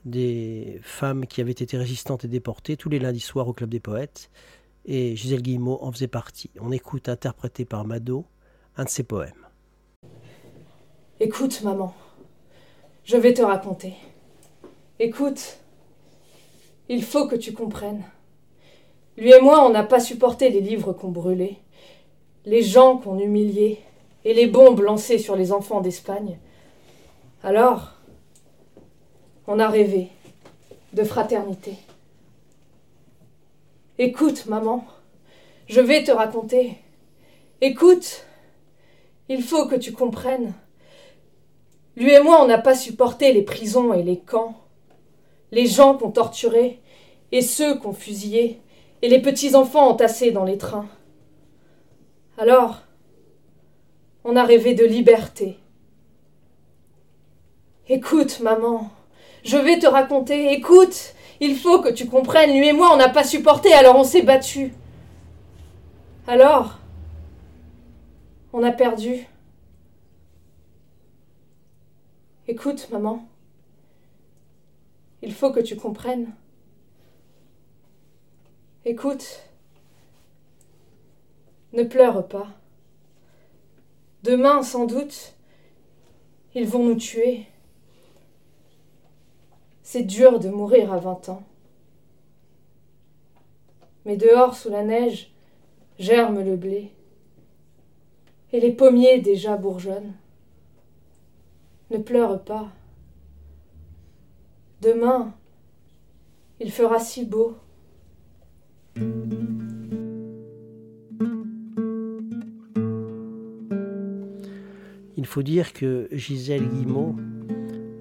des 0.04 0.80
femmes 0.82 1.26
qui 1.26 1.40
avaient 1.40 1.50
été 1.50 1.76
résistantes 1.76 2.24
et 2.24 2.28
déportées 2.28 2.76
tous 2.76 2.88
les 2.88 2.98
lundis 2.98 3.20
soirs 3.20 3.48
au 3.48 3.52
Club 3.52 3.70
des 3.70 3.80
Poètes 3.80 4.30
et 4.84 5.16
Gisèle 5.16 5.42
Guillemot 5.42 5.78
en 5.82 5.90
faisait 5.90 6.08
partie. 6.08 6.50
On 6.60 6.72
écoute 6.72 7.08
interprété 7.08 7.64
par 7.64 7.84
Mado 7.84 8.24
un 8.76 8.84
de 8.84 8.88
ses 8.88 9.02
poèmes. 9.02 9.46
Écoute, 11.18 11.62
maman, 11.62 11.94
je 13.06 13.16
vais 13.16 13.32
te 13.32 13.40
raconter. 13.40 13.94
Écoute, 14.98 15.58
il 16.88 17.02
faut 17.04 17.28
que 17.28 17.36
tu 17.36 17.52
comprennes. 17.52 18.02
Lui 19.16 19.32
et 19.32 19.40
moi, 19.40 19.64
on 19.64 19.70
n'a 19.70 19.84
pas 19.84 20.00
supporté 20.00 20.50
les 20.50 20.60
livres 20.60 20.92
qu'on 20.92 21.08
brûlait, 21.08 21.56
les 22.44 22.62
gens 22.62 22.98
qu'on 22.98 23.18
humiliait, 23.18 23.78
et 24.24 24.34
les 24.34 24.48
bombes 24.48 24.80
lancées 24.80 25.18
sur 25.18 25.36
les 25.36 25.52
enfants 25.52 25.80
d'Espagne. 25.80 26.36
Alors, 27.44 27.92
on 29.46 29.60
a 29.60 29.68
rêvé 29.68 30.08
de 30.92 31.04
fraternité. 31.04 31.74
Écoute, 33.98 34.46
maman, 34.46 34.84
je 35.68 35.80
vais 35.80 36.02
te 36.02 36.10
raconter. 36.10 36.76
Écoute, 37.60 38.26
il 39.28 39.44
faut 39.44 39.68
que 39.68 39.76
tu 39.76 39.92
comprennes. 39.92 40.52
Lui 41.96 42.12
et 42.12 42.20
moi, 42.20 42.42
on 42.42 42.46
n'a 42.46 42.58
pas 42.58 42.74
supporté 42.74 43.32
les 43.32 43.42
prisons 43.42 43.94
et 43.94 44.02
les 44.02 44.18
camps, 44.18 44.54
les 45.50 45.66
gens 45.66 45.96
qu'on 45.96 46.10
torturait 46.10 46.80
et 47.32 47.40
ceux 47.40 47.78
qu'on 47.78 47.92
fusillait, 47.92 48.60
et 49.02 49.08
les 49.08 49.20
petits-enfants 49.20 49.88
entassés 49.88 50.30
dans 50.30 50.44
les 50.44 50.58
trains. 50.58 50.88
Alors, 52.38 52.82
on 54.24 54.36
a 54.36 54.44
rêvé 54.44 54.74
de 54.74 54.84
liberté. 54.84 55.58
Écoute, 57.88 58.40
maman, 58.40 58.90
je 59.44 59.56
vais 59.56 59.78
te 59.78 59.86
raconter, 59.86 60.52
écoute, 60.52 61.14
il 61.40 61.56
faut 61.56 61.80
que 61.80 61.88
tu 61.88 62.06
comprennes, 62.06 62.56
lui 62.56 62.68
et 62.68 62.72
moi, 62.72 62.90
on 62.92 62.96
n'a 62.96 63.08
pas 63.08 63.24
supporté, 63.24 63.72
alors 63.72 63.96
on 63.96 64.04
s'est 64.04 64.22
battu. 64.22 64.72
Alors, 66.26 66.78
On 68.52 68.62
a 68.62 68.72
perdu. 68.72 69.26
Écoute, 72.48 72.88
maman. 72.90 73.26
Il 75.20 75.34
faut 75.34 75.50
que 75.50 75.58
tu 75.58 75.74
comprennes. 75.74 76.32
Écoute. 78.84 79.42
Ne 81.72 81.82
pleure 81.82 82.28
pas. 82.28 82.46
Demain, 84.22 84.62
sans 84.62 84.86
doute, 84.86 85.34
ils 86.54 86.68
vont 86.68 86.84
nous 86.84 86.94
tuer. 86.94 87.46
C'est 89.82 90.04
dur 90.04 90.38
de 90.38 90.48
mourir 90.48 90.92
à 90.92 90.98
vingt 90.98 91.28
ans. 91.28 91.42
Mais 94.04 94.16
dehors, 94.16 94.54
sous 94.54 94.70
la 94.70 94.84
neige, 94.84 95.32
germe 95.98 96.44
le 96.44 96.56
blé. 96.56 96.92
Et 98.52 98.60
les 98.60 98.72
pommiers 98.72 99.20
déjà 99.20 99.56
bourgeonnent. 99.56 100.14
Ne 101.90 101.98
pleure 101.98 102.42
pas. 102.42 102.68
Demain, 104.82 105.32
il 106.60 106.72
fera 106.72 106.98
si 106.98 107.24
beau. 107.24 107.54
Il 115.16 115.26
faut 115.26 115.42
dire 115.42 115.72
que 115.72 116.08
Gisèle 116.12 116.68
Guillemot 116.68 117.16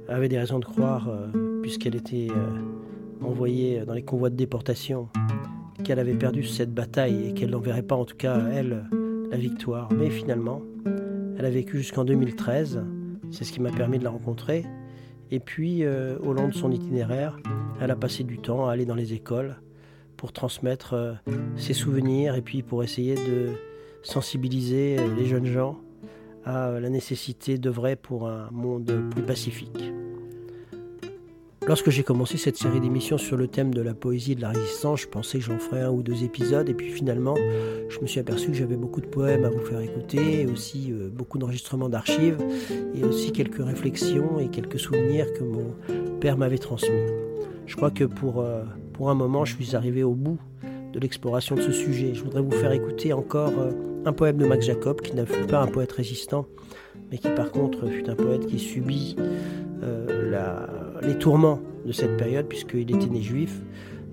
avait 0.07 0.29
des 0.29 0.39
raisons 0.39 0.59
de 0.59 0.65
croire, 0.65 1.09
euh, 1.09 1.61
puisqu'elle 1.61 1.95
était 1.95 2.27
euh, 2.31 3.23
envoyée 3.23 3.85
dans 3.85 3.93
les 3.93 4.03
convois 4.03 4.29
de 4.29 4.35
déportation, 4.35 5.09
qu'elle 5.83 5.99
avait 5.99 6.15
perdu 6.15 6.43
cette 6.43 6.73
bataille 6.73 7.27
et 7.27 7.33
qu'elle 7.33 7.51
n'enverrait 7.51 7.83
pas, 7.83 7.95
en 7.95 8.05
tout 8.05 8.17
cas, 8.17 8.39
elle, 8.51 8.89
la 9.29 9.37
victoire. 9.37 9.91
Mais 9.93 10.09
finalement, 10.09 10.61
elle 11.37 11.45
a 11.45 11.49
vécu 11.49 11.77
jusqu'en 11.77 12.03
2013. 12.03 12.83
C'est 13.31 13.43
ce 13.43 13.51
qui 13.51 13.61
m'a 13.61 13.71
permis 13.71 13.99
de 13.99 14.03
la 14.03 14.09
rencontrer. 14.09 14.65
Et 15.31 15.39
puis, 15.39 15.83
euh, 15.83 16.17
au 16.19 16.33
long 16.33 16.47
de 16.47 16.53
son 16.53 16.71
itinéraire, 16.71 17.37
elle 17.81 17.91
a 17.91 17.95
passé 17.95 18.23
du 18.23 18.37
temps 18.37 18.67
à 18.67 18.71
aller 18.71 18.85
dans 18.85 18.95
les 18.95 19.13
écoles 19.13 19.57
pour 20.17 20.31
transmettre 20.31 20.93
euh, 20.93 21.13
ses 21.57 21.73
souvenirs 21.73 22.35
et 22.35 22.41
puis 22.41 22.63
pour 22.63 22.83
essayer 22.83 23.15
de 23.15 23.53
sensibiliser 24.03 24.97
euh, 24.99 25.15
les 25.15 25.25
jeunes 25.25 25.47
gens 25.47 25.79
à 26.45 26.79
la 26.79 26.89
nécessité 26.89 27.57
d'œuvrer 27.57 27.95
pour 27.95 28.29
un 28.29 28.49
monde 28.51 29.09
plus 29.09 29.23
pacifique. 29.23 29.91
Lorsque 31.67 31.89
j'ai 31.89 32.03
commencé 32.03 32.37
cette 32.37 32.57
série 32.57 32.79
d'émissions 32.79 33.17
sur 33.17 33.37
le 33.37 33.47
thème 33.47 33.73
de 33.73 33.81
la 33.81 33.95
poésie 33.95 34.33
et 34.33 34.35
de 34.35 34.41
la 34.41 34.49
résistance, 34.49 35.01
je 35.01 35.07
pensais 35.07 35.39
que 35.39 35.45
j'en 35.45 35.57
ferais 35.57 35.81
un 35.81 35.89
ou 35.89 36.03
deux 36.03 36.23
épisodes, 36.23 36.69
et 36.69 36.75
puis 36.75 36.91
finalement, 36.91 37.33
je 37.89 37.99
me 37.99 38.05
suis 38.05 38.19
aperçu 38.19 38.49
que 38.49 38.53
j'avais 38.53 38.75
beaucoup 38.75 39.01
de 39.01 39.07
poèmes 39.07 39.45
à 39.45 39.49
vous 39.49 39.65
faire 39.65 39.79
écouter, 39.79 40.41
et 40.41 40.45
aussi 40.45 40.91
euh, 40.91 41.09
beaucoup 41.09 41.39
d'enregistrements 41.39 41.89
d'archives, 41.89 42.37
et 42.93 43.03
aussi 43.03 43.31
quelques 43.31 43.65
réflexions 43.65 44.39
et 44.39 44.49
quelques 44.49 44.79
souvenirs 44.79 45.25
que 45.33 45.43
mon 45.43 45.73
père 46.19 46.37
m'avait 46.37 46.59
transmis. 46.59 47.01
Je 47.65 47.75
crois 47.75 47.89
que 47.89 48.03
pour, 48.03 48.41
euh, 48.41 48.63
pour 48.93 49.09
un 49.09 49.15
moment, 49.15 49.43
je 49.43 49.55
suis 49.55 49.75
arrivé 49.75 50.03
au 50.03 50.13
bout 50.13 50.37
de 50.93 50.99
l'exploration 50.99 51.55
de 51.55 51.61
ce 51.61 51.71
sujet. 51.71 52.13
Je 52.13 52.23
voudrais 52.23 52.41
vous 52.41 52.51
faire 52.51 52.73
écouter 52.73 53.11
encore 53.11 53.53
euh, 53.57 53.71
un 54.05 54.13
poème 54.13 54.37
de 54.37 54.45
Max 54.45 54.67
Jacob, 54.67 55.01
qui 55.01 55.15
n'a 55.15 55.25
fut 55.25 55.47
pas 55.47 55.61
un 55.61 55.67
poète 55.67 55.93
résistant, 55.93 56.45
mais 57.09 57.17
qui 57.17 57.29
par 57.29 57.51
contre 57.51 57.87
fut 57.87 58.07
un 58.07 58.15
poète 58.15 58.45
qui 58.45 58.59
subit 58.59 59.15
la, 59.81 60.84
les 61.05 61.15
tourments 61.15 61.59
de 61.85 61.91
cette 61.91 62.17
période, 62.17 62.47
puisqu'il 62.47 62.89
était 62.91 63.07
né 63.07 63.21
juif, 63.21 63.61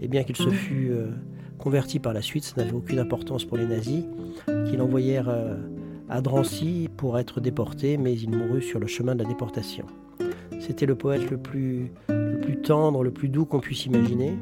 et 0.01 0.09
bien 0.09 0.25
qu'il 0.25 0.37
se 0.37 0.51
fût 0.51 0.91
euh, 0.91 1.07
converti 1.59 1.99
par 1.99 2.13
la 2.13 2.23
suite, 2.23 2.45
ça 2.45 2.55
n'avait 2.57 2.75
aucune 2.75 2.99
importance 2.99 3.45
pour 3.45 3.57
les 3.57 3.67
nazis, 3.67 4.05
qui 4.67 4.77
l'envoyèrent 4.77 5.29
euh, 5.29 5.57
à 6.09 6.21
Drancy 6.21 6.89
pour 6.97 7.19
être 7.19 7.41
déporté, 7.41 7.97
mais 7.97 8.15
il 8.15 8.31
mourut 8.31 8.63
sur 8.63 8.79
le 8.79 8.87
chemin 8.87 9.15
de 9.15 9.23
la 9.23 9.29
déportation. 9.29 9.87
C'était 10.61 10.87
le 10.87 10.95
poète 10.95 11.31
le 11.31 11.39
plus, 11.39 11.93
tendre, 12.63 13.03
le 13.03 13.11
plus 13.11 13.29
doux 13.29 13.45
qu'on 13.45 13.61
puisse 13.61 13.87
imaginer. 13.87 14.35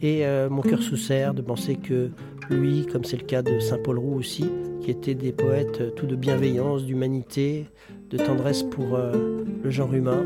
Et 0.00 0.26
euh, 0.26 0.48
mon 0.48 0.62
cœur 0.62 0.82
se 0.82 0.96
serre 0.96 1.34
de 1.34 1.42
penser 1.42 1.76
que 1.76 2.10
lui, 2.50 2.86
comme 2.86 3.04
c'est 3.04 3.18
le 3.18 3.26
cas 3.26 3.42
de 3.42 3.58
Saint 3.60 3.78
Paul 3.78 3.98
Roux 3.98 4.14
aussi, 4.14 4.46
qui 4.80 4.90
étaient 4.90 5.14
des 5.14 5.32
poètes 5.32 5.94
tout 5.94 6.06
de 6.06 6.16
bienveillance, 6.16 6.84
d'humanité, 6.84 7.66
de 8.10 8.16
tendresse 8.16 8.62
pour 8.62 8.96
le 8.96 9.70
genre 9.70 9.92
humain, 9.92 10.24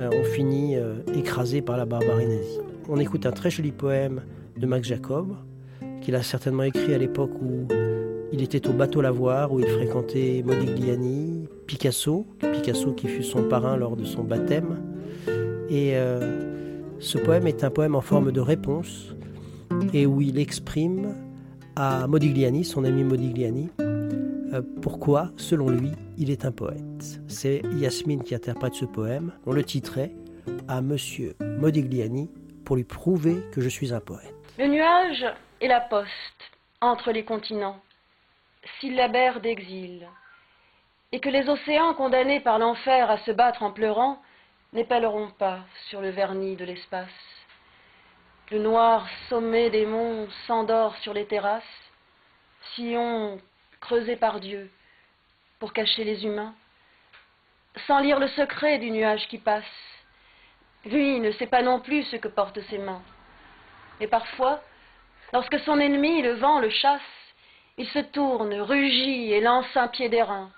euh, 0.00 0.10
on 0.12 0.24
finit 0.24 0.76
euh, 0.76 0.96
écrasé 1.14 1.62
par 1.62 1.76
la 1.76 1.86
barbarie 1.86 2.26
nazie. 2.26 2.60
On 2.88 2.98
écoute 2.98 3.24
un 3.26 3.32
très 3.32 3.50
joli 3.50 3.72
poème 3.72 4.22
de 4.56 4.66
Max 4.66 4.86
Jacob, 4.86 5.36
qu'il 6.02 6.14
a 6.14 6.22
certainement 6.22 6.64
écrit 6.64 6.94
à 6.94 6.98
l'époque 6.98 7.30
où 7.40 7.66
il 8.32 8.42
était 8.42 8.68
au 8.68 8.72
bateau 8.72 9.00
Lavoir, 9.00 9.52
où 9.52 9.60
il 9.60 9.66
fréquentait 9.66 10.42
Modigliani, 10.44 11.48
Picasso, 11.66 12.26
Picasso 12.52 12.92
qui 12.92 13.08
fut 13.08 13.22
son 13.22 13.44
parrain 13.44 13.76
lors 13.76 13.96
de 13.96 14.04
son 14.04 14.22
baptême. 14.22 14.78
Et 15.68 15.96
euh, 15.96 16.42
ce 16.98 17.18
poème 17.18 17.46
est 17.46 17.64
un 17.64 17.70
poème 17.70 17.94
en 17.94 18.00
forme 18.00 18.32
de 18.32 18.40
réponse, 18.40 19.14
et 19.92 20.06
où 20.06 20.20
il 20.20 20.38
exprime 20.38 21.14
à 21.74 22.06
Modigliani, 22.06 22.64
son 22.64 22.84
ami 22.84 23.02
Modigliani, 23.02 23.68
pourquoi, 24.80 25.32
selon 25.36 25.68
lui, 25.68 25.90
il 26.18 26.30
est 26.30 26.44
un 26.44 26.52
poète. 26.52 27.20
C'est 27.28 27.62
Yasmine 27.74 28.22
qui 28.22 28.34
interprète 28.34 28.74
ce 28.74 28.84
poème. 28.84 29.32
On 29.46 29.52
le 29.52 29.64
titrait 29.64 30.12
à 30.68 30.80
Monsieur 30.80 31.36
Modigliani 31.40 32.30
pour 32.64 32.76
lui 32.76 32.84
prouver 32.84 33.42
que 33.52 33.60
je 33.60 33.68
suis 33.68 33.92
un 33.92 34.00
poète. 34.00 34.34
Le 34.58 34.66
nuage 34.66 35.24
est 35.60 35.68
la 35.68 35.80
poste 35.80 36.10
entre 36.80 37.12
les 37.12 37.24
continents, 37.24 37.80
syllabaire 38.80 39.40
d'exil, 39.40 40.08
et 41.12 41.20
que 41.20 41.28
les 41.28 41.48
océans 41.48 41.94
condamnés 41.94 42.40
par 42.40 42.58
l'enfer 42.58 43.10
à 43.10 43.18
se 43.18 43.30
battre 43.30 43.62
en 43.62 43.72
pleurant 43.72 44.20
n'épelleront 44.72 45.30
pas 45.38 45.60
sur 45.88 46.00
le 46.00 46.10
vernis 46.10 46.56
de 46.56 46.64
l'espace. 46.64 47.08
Le 48.50 48.58
noir 48.58 49.06
sommet 49.28 49.70
des 49.70 49.86
monts 49.86 50.28
s'endort 50.46 50.96
sur 50.98 51.12
les 51.12 51.26
terrasses, 51.26 51.62
sillon 52.74 53.38
creusé 53.80 54.16
par 54.16 54.40
Dieu, 54.40 54.70
pour 55.58 55.72
cacher 55.72 56.04
les 56.04 56.24
humains, 56.24 56.54
sans 57.86 58.00
lire 58.00 58.18
le 58.18 58.28
secret 58.28 58.78
du 58.78 58.90
nuage 58.90 59.26
qui 59.28 59.38
passe. 59.38 59.64
Lui 60.84 61.20
ne 61.20 61.32
sait 61.32 61.46
pas 61.46 61.62
non 61.62 61.80
plus 61.80 62.04
ce 62.04 62.16
que 62.16 62.28
portent 62.28 62.60
ses 62.68 62.78
mains. 62.78 63.02
Et 64.00 64.06
parfois, 64.06 64.62
lorsque 65.32 65.58
son 65.60 65.80
ennemi, 65.80 66.22
le 66.22 66.34
vent, 66.34 66.60
le 66.60 66.70
chasse, 66.70 67.00
il 67.78 67.88
se 67.88 67.98
tourne, 67.98 68.54
rugit 68.60 69.32
et 69.32 69.40
lance 69.40 69.76
un 69.76 69.88
pied 69.88 70.08
d'airain. 70.08 70.50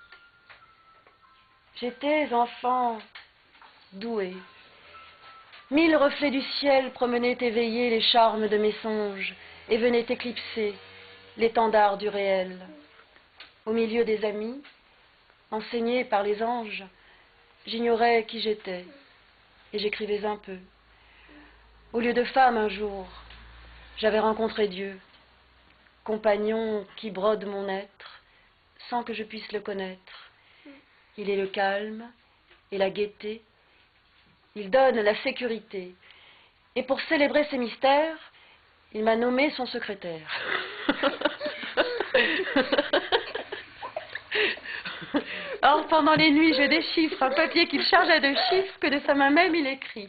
J'étais 1.77 2.33
enfant 2.33 2.99
doué. 3.93 4.37
Mille 5.71 5.97
reflets 5.97 6.31
du 6.31 6.43
ciel 6.59 6.93
promenaient 6.93 7.39
éveillés 7.41 7.91
les 7.91 8.01
charmes 8.01 8.49
de 8.49 8.57
mes 8.57 8.73
songes 8.83 9.35
et 9.69 9.77
venaient 9.77 10.07
éclipser 10.09 10.75
l'étendard 11.37 11.99
du 11.99 12.09
réel. 12.09 12.59
Au 13.67 13.73
milieu 13.73 14.05
des 14.05 14.25
amis, 14.25 14.63
Enseigné 15.51 16.05
par 16.05 16.23
les 16.23 16.43
anges, 16.43 16.85
j'ignorais 17.67 18.25
qui 18.25 18.41
j'étais 18.41 18.85
et 19.73 19.79
j'écrivais 19.79 20.25
un 20.27 20.37
peu. 20.37 20.59
Au 21.95 22.01
lieu 22.01 22.13
de 22.13 22.25
femme 22.25 22.59
un 22.59 22.69
jour, 22.69 23.09
j'avais 23.97 24.19
rencontré 24.19 24.69
Dieu, 24.69 24.99
compagnon 26.05 26.87
qui 26.97 27.11
brode 27.11 27.47
mon 27.47 27.67
être 27.69 28.21
sans 28.91 29.03
que 29.03 29.15
je 29.15 29.23
puisse 29.23 29.51
le 29.53 29.61
connaître. 29.61 30.31
Il 31.17 31.31
est 31.31 31.37
le 31.37 31.47
calme 31.47 32.11
et 32.71 32.79
la 32.79 32.91
gaieté, 32.91 33.43
il 34.55 34.71
donne 34.71 35.01
la 35.01 35.17
sécurité. 35.23 35.95
Et 36.77 36.83
pour 36.83 37.01
célébrer 37.03 37.47
ces 37.51 37.59
mystères, 37.59 38.19
il 38.93 39.03
m'a 39.03 39.17
nommé 39.17 39.51
son 39.53 39.67
secrétaire. 39.67 40.31
Or, 45.63 45.87
pendant 45.89 46.15
les 46.15 46.31
nuits, 46.31 46.55
je 46.55 46.69
déchiffre 46.69 47.23
un 47.23 47.31
papier 47.31 47.67
qu'il 47.67 47.83
chargea 47.85 48.21
de 48.21 48.35
chiffres 48.49 48.79
que 48.81 48.89
de 48.89 49.01
sa 49.07 49.15
main 49.15 49.31
même 49.31 49.55
il 49.55 49.67
écrit 49.67 50.09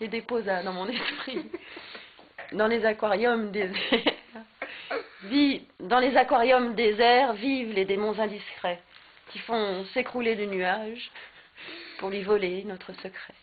et 0.00 0.08
déposa 0.08 0.62
dans 0.62 0.72
mon 0.72 0.88
esprit. 0.88 1.44
Dans 2.52 2.66
les 2.66 2.84
aquariums 2.84 3.50
déserts, 3.50 4.14
dans 5.80 5.98
les 5.98 6.16
aquariums 6.16 6.74
déserts 6.74 7.34
vivent 7.34 7.72
les 7.72 7.84
démons 7.84 8.18
indiscrets 8.18 8.80
qui 9.32 9.38
font 9.40 9.84
s'écrouler 9.94 10.36
du 10.36 10.46
nuage 10.46 11.10
pour 11.98 12.10
lui 12.10 12.22
voler 12.22 12.64
notre 12.64 12.92
secret. 12.94 13.34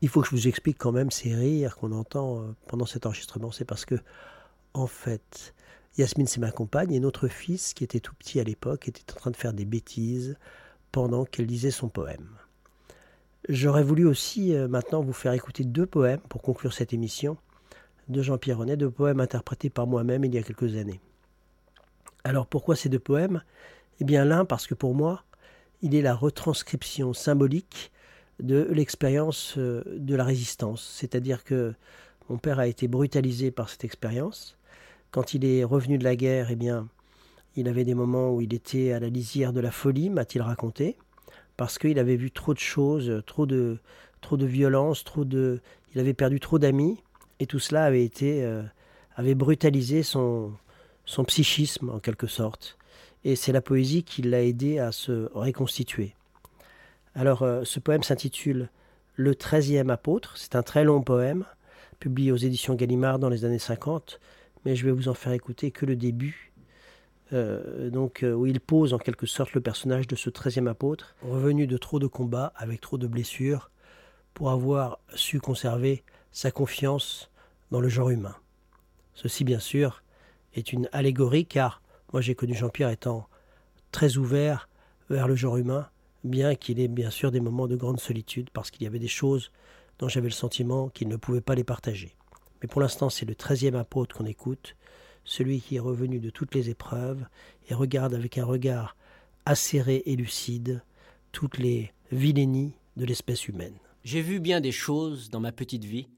Il 0.00 0.08
faut 0.08 0.20
que 0.20 0.26
je 0.26 0.32
vous 0.32 0.48
explique 0.48 0.78
quand 0.78 0.92
même 0.92 1.10
ces 1.10 1.34
rires 1.34 1.76
qu'on 1.76 1.92
entend 1.92 2.40
euh, 2.40 2.56
pendant 2.66 2.86
cet 2.86 3.06
enregistrement. 3.06 3.52
C'est 3.52 3.64
parce 3.64 3.84
que, 3.84 3.94
en 4.74 4.86
fait, 4.86 5.54
Yasmine, 5.98 6.26
c'est 6.26 6.40
ma 6.40 6.50
compagne, 6.50 6.92
et 6.92 7.00
notre 7.00 7.28
fils, 7.28 7.74
qui 7.74 7.84
était 7.84 8.00
tout 8.00 8.14
petit 8.14 8.40
à 8.40 8.44
l'époque, 8.44 8.88
était 8.88 9.12
en 9.12 9.16
train 9.16 9.30
de 9.30 9.36
faire 9.36 9.52
des 9.52 9.66
bêtises 9.66 10.36
pendant 10.90 11.24
qu'elle 11.24 11.46
lisait 11.46 11.70
son 11.70 11.88
poème. 11.88 12.28
J'aurais 13.48 13.82
voulu 13.82 14.06
aussi 14.06 14.54
euh, 14.54 14.68
maintenant 14.68 15.02
vous 15.02 15.12
faire 15.12 15.32
écouter 15.32 15.64
deux 15.64 15.86
poèmes 15.86 16.20
pour 16.28 16.42
conclure 16.42 16.72
cette 16.72 16.92
émission 16.92 17.36
de 18.08 18.22
Jean-Pierre 18.22 18.58
Renet, 18.58 18.76
deux 18.76 18.90
poèmes 18.90 19.20
interprétés 19.20 19.68
par 19.68 19.86
moi-même 19.86 20.24
il 20.24 20.34
y 20.34 20.38
a 20.38 20.42
quelques 20.42 20.76
années. 20.76 21.00
Alors 22.24 22.46
pourquoi 22.46 22.76
ces 22.76 22.88
deux 22.88 22.98
poèmes? 22.98 23.42
Eh 24.00 24.04
bien 24.04 24.24
l'un 24.24 24.44
parce 24.44 24.66
que 24.66 24.74
pour 24.74 24.94
moi, 24.94 25.24
il 25.82 25.94
est 25.94 26.02
la 26.02 26.14
retranscription 26.14 27.12
symbolique 27.12 27.90
de 28.40 28.68
l'expérience 28.70 29.54
euh, 29.58 29.82
de 29.96 30.14
la 30.14 30.24
résistance. 30.24 30.88
C'est-à-dire 30.96 31.42
que 31.42 31.74
mon 32.28 32.38
père 32.38 32.60
a 32.60 32.66
été 32.66 32.86
brutalisé 32.86 33.50
par 33.50 33.68
cette 33.68 33.84
expérience. 33.84 34.56
Quand 35.12 35.34
il 35.34 35.44
est 35.44 35.62
revenu 35.62 35.98
de 35.98 36.04
la 36.04 36.16
guerre, 36.16 36.48
eh 36.50 36.56
bien, 36.56 36.88
il 37.54 37.68
avait 37.68 37.84
des 37.84 37.94
moments 37.94 38.30
où 38.30 38.40
il 38.40 38.54
était 38.54 38.92
à 38.92 38.98
la 38.98 39.10
lisière 39.10 39.52
de 39.52 39.60
la 39.60 39.70
folie, 39.70 40.08
m'a-t-il 40.08 40.40
raconté, 40.42 40.96
parce 41.58 41.78
qu'il 41.78 41.98
avait 41.98 42.16
vu 42.16 42.30
trop 42.30 42.54
de 42.54 42.58
choses, 42.58 43.22
trop 43.26 43.44
de, 43.44 43.78
trop 44.22 44.38
de 44.38 44.46
violence, 44.46 45.04
trop 45.04 45.26
de, 45.26 45.60
il 45.94 46.00
avait 46.00 46.14
perdu 46.14 46.40
trop 46.40 46.58
d'amis, 46.58 47.02
et 47.40 47.46
tout 47.46 47.58
cela 47.58 47.84
avait 47.84 48.04
été, 48.04 48.42
euh, 48.42 48.62
avait 49.14 49.34
brutalisé 49.34 50.02
son, 50.02 50.52
son 51.04 51.24
psychisme 51.24 51.90
en 51.90 51.98
quelque 51.98 52.26
sorte. 52.26 52.78
Et 53.24 53.36
c'est 53.36 53.52
la 53.52 53.60
poésie 53.60 54.04
qui 54.04 54.22
l'a 54.22 54.42
aidé 54.42 54.78
à 54.78 54.92
se 54.92 55.30
reconstituer. 55.34 56.14
Alors, 57.14 57.42
euh, 57.42 57.64
ce 57.64 57.80
poème 57.80 58.02
s'intitule 58.02 58.70
Le 59.14 59.34
treizième 59.34 59.90
apôtre. 59.90 60.38
C'est 60.38 60.56
un 60.56 60.62
très 60.62 60.84
long 60.84 61.02
poème, 61.02 61.44
publié 62.00 62.32
aux 62.32 62.36
éditions 62.36 62.74
Gallimard 62.74 63.18
dans 63.18 63.28
les 63.28 63.44
années 63.44 63.58
50, 63.58 64.18
mais 64.64 64.76
je 64.76 64.84
vais 64.84 64.92
vous 64.92 65.08
en 65.08 65.14
faire 65.14 65.32
écouter 65.32 65.70
que 65.70 65.86
le 65.86 65.96
début, 65.96 66.52
euh, 67.32 67.90
donc 67.90 68.22
euh, 68.22 68.32
où 68.32 68.46
il 68.46 68.60
pose 68.60 68.92
en 68.92 68.98
quelque 68.98 69.26
sorte 69.26 69.54
le 69.54 69.60
personnage 69.60 70.06
de 70.06 70.16
ce 70.16 70.30
treizième 70.30 70.68
apôtre, 70.68 71.16
revenu 71.22 71.66
de 71.66 71.76
trop 71.76 71.98
de 71.98 72.06
combats, 72.06 72.52
avec 72.56 72.80
trop 72.80 72.98
de 72.98 73.06
blessures, 73.06 73.70
pour 74.34 74.50
avoir 74.50 74.98
su 75.14 75.40
conserver 75.40 76.02
sa 76.30 76.50
confiance 76.50 77.30
dans 77.70 77.80
le 77.80 77.88
genre 77.88 78.10
humain. 78.10 78.36
Ceci, 79.14 79.44
bien 79.44 79.58
sûr, 79.58 80.02
est 80.54 80.72
une 80.72 80.88
allégorie, 80.92 81.46
car 81.46 81.82
moi 82.12 82.20
j'ai 82.20 82.34
connu 82.34 82.54
Jean-Pierre 82.54 82.90
étant 82.90 83.28
très 83.90 84.16
ouvert 84.16 84.68
vers 85.10 85.28
le 85.28 85.34
genre 85.34 85.56
humain, 85.56 85.88
bien 86.24 86.54
qu'il 86.54 86.80
ait 86.80 86.88
bien 86.88 87.10
sûr 87.10 87.30
des 87.30 87.40
moments 87.40 87.66
de 87.66 87.76
grande 87.76 88.00
solitude, 88.00 88.50
parce 88.52 88.70
qu'il 88.70 88.84
y 88.84 88.86
avait 88.86 88.98
des 88.98 89.08
choses 89.08 89.50
dont 89.98 90.08
j'avais 90.08 90.28
le 90.28 90.32
sentiment 90.32 90.88
qu'il 90.88 91.08
ne 91.08 91.16
pouvait 91.16 91.40
pas 91.40 91.54
les 91.54 91.64
partager. 91.64 92.14
Mais 92.62 92.68
pour 92.68 92.80
l'instant, 92.80 93.10
c'est 93.10 93.26
le 93.26 93.34
treizième 93.34 93.74
apôtre 93.74 94.16
qu'on 94.16 94.26
écoute, 94.26 94.76
celui 95.24 95.60
qui 95.60 95.76
est 95.76 95.80
revenu 95.80 96.20
de 96.20 96.30
toutes 96.30 96.54
les 96.54 96.70
épreuves 96.70 97.26
et 97.68 97.74
regarde 97.74 98.14
avec 98.14 98.38
un 98.38 98.44
regard 98.44 98.96
acéré 99.44 100.02
et 100.06 100.16
lucide 100.16 100.82
toutes 101.32 101.58
les 101.58 101.92
vilainies 102.12 102.74
de 102.96 103.04
l'espèce 103.04 103.48
humaine. 103.48 103.78
J'ai 104.04 104.20
vu 104.20 104.40
bien 104.40 104.60
des 104.60 104.72
choses 104.72 105.28
dans 105.30 105.40
ma 105.40 105.52
petite 105.52 105.84
vie, 105.84 106.08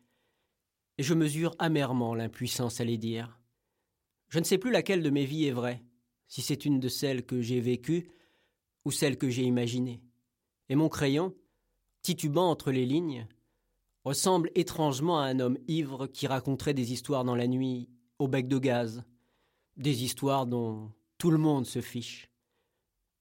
et 0.98 1.02
je 1.02 1.14
mesure 1.14 1.54
amèrement 1.59 2.14
l'impuissance 2.14 2.80
à 2.80 2.85
les 2.85 2.98
dire. 2.98 3.38
Je 4.28 4.38
ne 4.38 4.44
sais 4.44 4.59
plus 4.59 4.70
laquelle 4.70 5.02
de 5.02 5.11
mes 5.11 5.24
vies 5.24 5.46
est 5.46 5.52
vraie, 5.52 5.83
si 6.28 6.42
c'est 6.42 6.64
une 6.64 6.80
de 6.80 6.88
celles 6.88 7.24
que 7.24 7.40
j'ai 7.42 7.61
vécues 7.61 8.09
ou 8.85 8.90
celle 8.90 9.16
que 9.16 9.30
j'ai 9.30 9.42
imaginée. 9.42 10.02
Et 10.68 10.76
mon 10.76 10.88
crayon, 10.88 11.35
titubant 12.02 12.50
entre 12.50 12.70
les 12.70 12.87
lignes, 12.87 13.26
ressemble 14.05 14.51
étrangement 14.55 15.19
à 15.19 15.25
un 15.25 15.40
homme 15.40 15.59
ivre 15.67 16.07
qui 16.07 16.27
raconterait 16.27 16.75
des 16.75 16.93
histoires 16.93 17.25
dans 17.25 17.35
la 17.35 17.47
nuit 17.47 17.88
au 18.19 18.29
bec 18.29 18.47
de 18.47 18.59
gaz, 18.59 19.03
des 19.77 20.05
histoires 20.05 20.47
dont 20.47 20.93
tout 21.19 21.31
le 21.31 21.38
monde 21.38 21.67
se 21.67 21.81
fiche. 21.81 22.31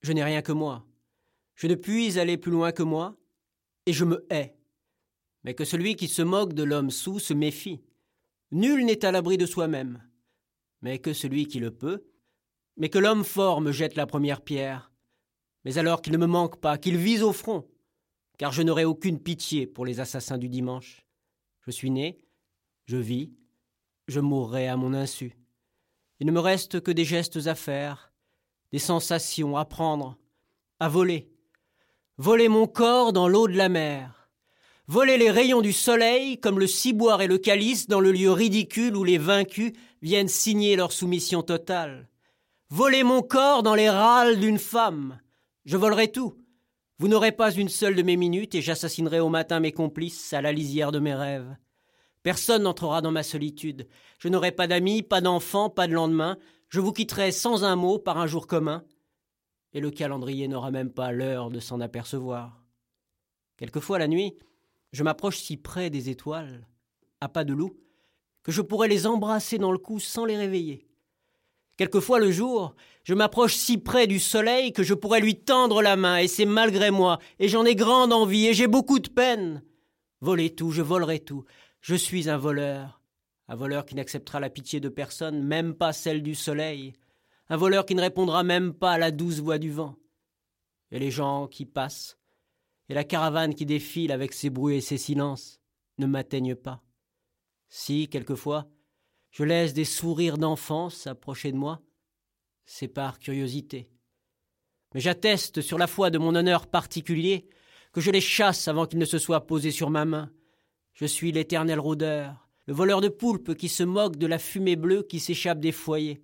Je 0.01 0.11
n'ai 0.11 0.23
rien 0.23 0.41
que 0.41 0.51
moi. 0.51 0.85
Je 1.55 1.67
ne 1.67 1.75
puis 1.75 2.19
aller 2.19 2.37
plus 2.37 2.51
loin 2.51 2.71
que 2.71 2.83
moi, 2.83 3.15
et 3.85 3.93
je 3.93 4.05
me 4.05 4.25
hais. 4.29 4.57
Mais 5.43 5.53
que 5.53 5.65
celui 5.65 5.95
qui 5.95 6.07
se 6.07 6.21
moque 6.21 6.53
de 6.53 6.63
l'homme 6.63 6.91
sous 6.91 7.19
se 7.19 7.33
méfie. 7.33 7.81
Nul 8.51 8.85
n'est 8.85 9.05
à 9.05 9.11
l'abri 9.11 9.37
de 9.37 9.45
soi-même. 9.45 10.01
Mais 10.81 10.99
que 10.99 11.13
celui 11.13 11.47
qui 11.47 11.59
le 11.59 11.71
peut, 11.71 12.05
mais 12.77 12.89
que 12.89 12.99
l'homme 12.99 13.23
fort 13.23 13.61
me 13.61 13.71
jette 13.71 13.95
la 13.95 14.05
première 14.05 14.41
pierre. 14.41 14.91
Mais 15.63 15.77
alors 15.77 16.01
qu'il 16.01 16.13
ne 16.13 16.17
me 16.17 16.27
manque 16.27 16.59
pas, 16.59 16.77
qu'il 16.77 16.97
vise 16.97 17.23
au 17.23 17.31
front, 17.31 17.67
car 18.37 18.51
je 18.51 18.61
n'aurai 18.61 18.85
aucune 18.85 19.19
pitié 19.19 19.67
pour 19.67 19.85
les 19.85 19.99
assassins 19.99 20.37
du 20.37 20.49
dimanche. 20.49 21.05
Je 21.61 21.71
suis 21.71 21.91
né, 21.91 22.17
je 22.85 22.97
vis, 22.97 23.31
je 24.07 24.19
mourrai 24.19 24.67
à 24.67 24.77
mon 24.77 24.93
insu. 24.93 25.37
Il 26.19 26.27
ne 26.27 26.31
me 26.31 26.39
reste 26.39 26.81
que 26.81 26.91
des 26.91 27.05
gestes 27.05 27.47
à 27.47 27.55
faire, 27.55 28.11
des 28.71 28.79
sensations 28.79 29.57
à 29.57 29.65
prendre, 29.65 30.17
à 30.79 30.89
voler. 30.89 31.29
Voler 32.17 32.47
mon 32.47 32.67
corps 32.67 33.13
dans 33.13 33.27
l'eau 33.27 33.47
de 33.47 33.57
la 33.57 33.69
mer. 33.69 34.29
Voler 34.87 35.17
les 35.17 35.31
rayons 35.31 35.61
du 35.61 35.71
soleil 35.71 36.39
comme 36.39 36.59
le 36.59 36.67
ciboire 36.67 37.21
et 37.21 37.27
le 37.27 37.37
calice 37.37 37.87
dans 37.87 38.01
le 38.01 38.11
lieu 38.11 38.31
ridicule 38.31 38.97
où 38.97 39.03
les 39.03 39.17
vaincus 39.17 39.71
viennent 40.01 40.27
signer 40.27 40.75
leur 40.75 40.91
soumission 40.91 41.41
totale. 41.41 42.09
Voler 42.69 43.03
mon 43.03 43.21
corps 43.21 43.63
dans 43.63 43.75
les 43.75 43.89
râles 43.89 44.39
d'une 44.39 44.59
femme. 44.59 45.19
Je 45.65 45.77
volerai 45.77 46.11
tout. 46.11 46.35
Vous 46.99 47.07
n'aurez 47.07 47.31
pas 47.31 47.51
une 47.51 47.69
seule 47.69 47.95
de 47.95 48.03
mes 48.03 48.17
minutes 48.17 48.55
et 48.55 48.61
j'assassinerai 48.61 49.19
au 49.19 49.29
matin 49.29 49.59
mes 49.59 49.71
complices 49.71 50.31
à 50.33 50.41
la 50.41 50.51
lisière 50.51 50.91
de 50.91 50.99
mes 50.99 51.15
rêves. 51.15 51.55
Personne 52.21 52.63
n'entrera 52.63 53.01
dans 53.01 53.11
ma 53.11 53.23
solitude. 53.23 53.87
Je 54.19 54.29
n'aurai 54.29 54.51
pas 54.51 54.67
d'amis, 54.67 55.01
pas 55.01 55.19
d'enfants, 55.19 55.69
pas 55.69 55.87
de 55.87 55.93
lendemain. 55.93 56.37
Je 56.69 56.79
vous 56.79 56.93
quitterai 56.93 57.31
sans 57.31 57.63
un 57.63 57.75
mot 57.75 57.99
par 57.99 58.17
un 58.17 58.27
jour 58.27 58.47
commun. 58.47 58.83
Et 59.73 59.81
le 59.81 59.91
calendrier 59.91 60.47
n'aura 60.47 60.71
même 60.71 60.91
pas 60.91 61.11
l'heure 61.11 61.49
de 61.49 61.59
s'en 61.59 61.81
apercevoir. 61.81 62.63
Quelquefois 63.57 63.99
la 63.99 64.07
nuit, 64.07 64.37
je 64.91 65.03
m'approche 65.03 65.39
si 65.39 65.57
près 65.57 65.89
des 65.89 66.09
étoiles, 66.09 66.67
à 67.21 67.27
pas 67.27 67.43
de 67.43 67.53
loup, 67.53 67.75
que 68.43 68.51
je 68.51 68.61
pourrais 68.61 68.87
les 68.87 69.07
embrasser 69.07 69.57
dans 69.57 69.71
le 69.71 69.77
cou 69.77 69.99
sans 69.99 70.25
les 70.25 70.37
réveiller. 70.37 70.87
Quelquefois 71.75 72.19
le 72.19 72.31
jour, 72.31 72.75
je 73.03 73.13
m'approche 73.13 73.55
si 73.55 73.77
près 73.77 74.07
du 74.07 74.19
soleil 74.19 74.71
que 74.71 74.83
je 74.83 74.93
pourrais 74.93 75.19
lui 75.19 75.35
tendre 75.35 75.81
la 75.81 75.95
main, 75.95 76.17
et 76.17 76.27
c'est 76.27 76.45
malgré 76.45 76.89
moi, 76.89 77.19
et 77.39 77.47
j'en 77.47 77.65
ai 77.65 77.75
grande 77.75 78.13
envie, 78.13 78.47
et 78.47 78.53
j'ai 78.53 78.67
beaucoup 78.67 78.99
de 78.99 79.09
peine. 79.09 79.63
Voler 80.21 80.55
tout, 80.55 80.71
je 80.71 80.81
volerai 80.81 81.19
tout, 81.19 81.43
je 81.81 81.95
suis 81.95 82.29
un 82.29 82.37
voleur, 82.37 83.01
un 83.49 83.55
voleur 83.55 83.85
qui 83.85 83.95
n'acceptera 83.95 84.39
la 84.39 84.49
pitié 84.49 84.79
de 84.79 84.89
personne, 84.89 85.43
même 85.43 85.73
pas 85.73 85.91
celle 85.91 86.23
du 86.23 86.33
soleil, 86.33 86.93
un 87.49 87.57
voleur 87.57 87.85
qui 87.85 87.95
ne 87.95 88.01
répondra 88.01 88.43
même 88.43 88.73
pas 88.73 88.93
à 88.93 88.97
la 88.97 89.11
douce 89.11 89.39
voix 89.39 89.57
du 89.57 89.69
vent. 89.69 89.97
Et 90.91 90.99
les 90.99 91.11
gens 91.11 91.47
qui 91.47 91.65
passent, 91.65 92.17
et 92.87 92.93
la 92.93 93.03
caravane 93.03 93.53
qui 93.53 93.65
défile 93.65 94.11
avec 94.11 94.31
ses 94.31 94.49
bruits 94.49 94.77
et 94.77 94.81
ses 94.81 94.97
silences, 94.97 95.59
ne 95.97 96.05
m'atteignent 96.05 96.55
pas. 96.55 96.81
Si, 97.67 98.07
quelquefois, 98.07 98.67
je 99.31 99.43
laisse 99.43 99.73
des 99.73 99.85
sourires 99.85 100.37
d'enfance 100.37 100.95
s'approcher 100.95 101.51
de 101.51 101.57
moi, 101.57 101.81
c'est 102.65 102.87
par 102.87 103.19
curiosité. 103.19 103.89
Mais 104.93 104.99
j'atteste 104.99 105.61
sur 105.61 105.77
la 105.77 105.87
foi 105.87 106.09
de 106.09 106.17
mon 106.17 106.35
honneur 106.35 106.67
particulier 106.67 107.47
que 107.91 108.01
je 108.01 108.11
les 108.11 108.21
chasse 108.21 108.67
avant 108.67 108.85
qu'ils 108.85 108.99
ne 108.99 109.05
se 109.05 109.19
soient 109.19 109.45
posés 109.45 109.71
sur 109.71 109.89
ma 109.89 110.05
main, 110.05 110.31
je 110.93 111.05
suis 111.05 111.31
l'éternel 111.31 111.79
rôdeur, 111.79 112.47
le 112.65 112.73
voleur 112.73 113.01
de 113.01 113.09
poulpes 113.09 113.55
qui 113.55 113.69
se 113.69 113.83
moque 113.83 114.17
de 114.17 114.27
la 114.27 114.39
fumée 114.39 114.75
bleue 114.75 115.03
qui 115.03 115.19
s'échappe 115.19 115.59
des 115.59 115.71
foyers. 115.71 116.23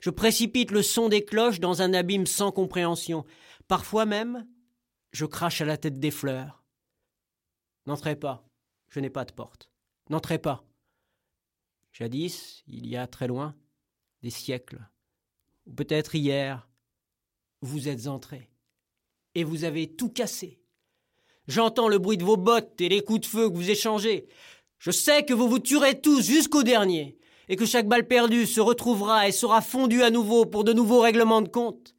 Je 0.00 0.10
précipite 0.10 0.70
le 0.70 0.82
son 0.82 1.08
des 1.08 1.24
cloches 1.24 1.60
dans 1.60 1.82
un 1.82 1.94
abîme 1.94 2.26
sans 2.26 2.52
compréhension. 2.52 3.24
Parfois 3.68 4.04
même, 4.04 4.46
je 5.12 5.26
crache 5.26 5.60
à 5.60 5.64
la 5.64 5.76
tête 5.76 5.98
des 5.98 6.10
fleurs. 6.10 6.64
N'entrez 7.86 8.16
pas, 8.16 8.44
je 8.88 9.00
n'ai 9.00 9.10
pas 9.10 9.24
de 9.24 9.32
porte. 9.32 9.70
N'entrez 10.10 10.38
pas. 10.38 10.64
Jadis, 11.92 12.62
il 12.66 12.86
y 12.86 12.96
a 12.96 13.06
très 13.06 13.26
loin, 13.26 13.54
des 14.22 14.30
siècles, 14.30 14.88
ou 15.66 15.72
peut-être 15.72 16.14
hier, 16.14 16.68
vous 17.60 17.88
êtes 17.88 18.06
entrés, 18.06 18.50
et 19.34 19.44
vous 19.44 19.64
avez 19.64 19.94
tout 19.94 20.10
cassé. 20.10 20.60
J'entends 21.48 21.88
le 21.88 21.98
bruit 21.98 22.16
de 22.16 22.24
vos 22.24 22.36
bottes 22.36 22.80
et 22.80 22.88
les 22.88 23.02
coups 23.02 23.20
de 23.20 23.26
feu 23.26 23.50
que 23.50 23.56
vous 23.56 23.70
échangez. 23.70 24.28
Je 24.78 24.90
sais 24.90 25.24
que 25.24 25.34
vous 25.34 25.48
vous 25.48 25.58
tuerez 25.58 26.00
tous 26.00 26.22
jusqu'au 26.24 26.62
dernier, 26.62 27.18
et 27.48 27.56
que 27.56 27.66
chaque 27.66 27.88
balle 27.88 28.06
perdue 28.06 28.46
se 28.46 28.60
retrouvera 28.60 29.28
et 29.28 29.32
sera 29.32 29.60
fondue 29.60 30.02
à 30.02 30.10
nouveau 30.10 30.46
pour 30.46 30.64
de 30.64 30.72
nouveaux 30.72 31.00
règlements 31.00 31.42
de 31.42 31.48
compte. 31.48 31.94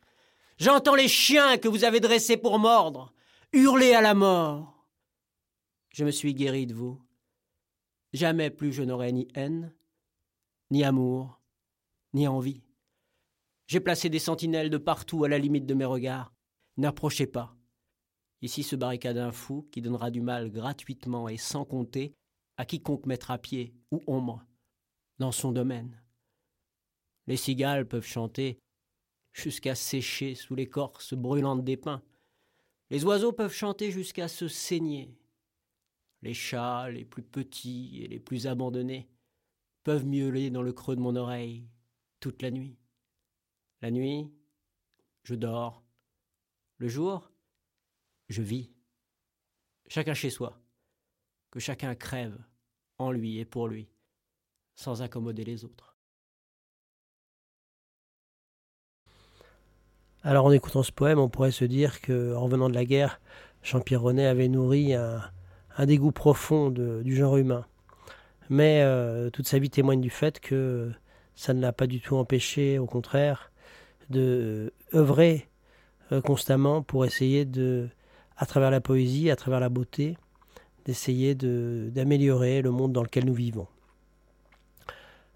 J'entends 0.57 0.95
les 0.95 1.07
chiens 1.07 1.57
que 1.57 1.67
vous 1.67 1.83
avez 1.83 1.99
dressés 1.99 2.37
pour 2.37 2.59
mordre, 2.59 3.13
hurler 3.51 3.93
à 3.93 4.01
la 4.01 4.13
mort. 4.13 4.87
Je 5.89 6.05
me 6.05 6.11
suis 6.11 6.33
guéri 6.33 6.65
de 6.65 6.73
vous. 6.73 6.99
Jamais 8.13 8.49
plus 8.49 8.73
je 8.73 8.83
n'aurai 8.83 9.11
ni 9.11 9.27
haine, 9.35 9.73
ni 10.71 10.83
amour, 10.83 11.39
ni 12.13 12.27
envie. 12.27 12.62
J'ai 13.67 13.79
placé 13.79 14.09
des 14.09 14.19
sentinelles 14.19 14.69
de 14.69 14.77
partout 14.77 15.23
à 15.23 15.29
la 15.29 15.37
limite 15.37 15.65
de 15.65 15.73
mes 15.73 15.85
regards. 15.85 16.33
N'approchez 16.77 17.27
pas. 17.27 17.55
Ici 18.41 18.63
se 18.63 18.75
barricade 18.75 19.17
un 19.17 19.31
fou 19.31 19.67
qui 19.71 19.81
donnera 19.81 20.11
du 20.11 20.21
mal 20.21 20.51
gratuitement 20.51 21.29
et 21.29 21.37
sans 21.37 21.63
compter 21.63 22.13
à 22.57 22.65
quiconque 22.65 23.05
mettra 23.05 23.37
pied 23.37 23.73
ou 23.91 24.01
ombre 24.05 24.45
dans 25.17 25.31
son 25.31 25.51
domaine. 25.51 26.01
Les 27.27 27.37
cigales 27.37 27.87
peuvent 27.87 28.05
chanter 28.05 28.59
jusqu'à 29.31 29.75
sécher 29.75 30.35
sous 30.35 30.55
l'écorce 30.55 31.13
brûlante 31.13 31.63
des 31.63 31.77
pins. 31.77 32.03
Les 32.89 33.05
oiseaux 33.05 33.31
peuvent 33.31 33.53
chanter 33.53 33.91
jusqu'à 33.91 34.27
se 34.27 34.47
saigner. 34.47 35.17
Les 36.21 36.33
chats, 36.33 36.89
les 36.89 37.05
plus 37.05 37.23
petits 37.23 38.01
et 38.03 38.07
les 38.07 38.19
plus 38.19 38.45
abandonnés, 38.45 39.09
peuvent 39.83 40.05
miauler 40.05 40.49
dans 40.49 40.61
le 40.61 40.73
creux 40.73 40.95
de 40.95 41.01
mon 41.01 41.15
oreille 41.15 41.67
toute 42.19 42.41
la 42.41 42.51
nuit. 42.51 42.77
La 43.83 43.91
nuit, 43.91 44.31
je 45.23 45.35
dors. 45.35 45.83
Le 46.77 46.87
jour, 46.87 47.29
je 48.29 48.41
vis. 48.41 48.71
Chacun 49.89 50.13
chez 50.13 50.29
soi. 50.29 50.57
Que 51.51 51.59
chacun 51.59 51.93
crève 51.93 52.37
en 52.97 53.11
lui 53.11 53.39
et 53.39 53.43
pour 53.43 53.67
lui, 53.67 53.89
sans 54.75 55.01
accommoder 55.01 55.43
les 55.43 55.65
autres. 55.65 55.97
Alors 60.21 60.45
en 60.45 60.51
écoutant 60.53 60.83
ce 60.83 60.93
poème, 60.93 61.19
on 61.19 61.27
pourrait 61.27 61.51
se 61.51 61.65
dire 61.65 61.99
que, 61.99 62.33
en 62.35 62.43
revenant 62.45 62.69
de 62.69 62.75
la 62.75 62.85
guerre, 62.85 63.19
Jean-Pierre 63.63 64.01
René 64.01 64.25
avait 64.25 64.47
nourri 64.47 64.93
un, 64.93 65.29
dégoût 65.79 66.13
profond 66.13 66.69
du 66.69 67.13
genre 67.17 67.35
humain. 67.35 67.67
Mais 68.49 68.81
euh, 68.81 69.29
toute 69.29 69.45
sa 69.45 69.59
vie 69.59 69.69
témoigne 69.69 69.99
du 69.99 70.09
fait 70.09 70.39
que 70.39 70.89
ça 71.35 71.53
ne 71.53 71.59
l'a 71.59 71.73
pas 71.73 71.85
du 71.85 71.99
tout 71.99 72.15
empêché, 72.15 72.79
au 72.79 72.85
contraire, 72.85 73.51
de 74.13 74.71
œuvrer 74.93 75.49
euh, 76.11 76.21
constamment 76.21 76.81
pour 76.81 77.05
essayer 77.05 77.43
de, 77.45 77.89
à 78.37 78.45
travers 78.45 78.71
la 78.71 78.81
poésie, 78.81 79.29
à 79.29 79.35
travers 79.35 79.59
la 79.59 79.69
beauté, 79.69 80.17
d'essayer 80.85 81.35
d'améliorer 81.35 82.61
le 82.61 82.71
monde 82.71 82.93
dans 82.93 83.03
lequel 83.03 83.25
nous 83.25 83.33
vivons. 83.33 83.67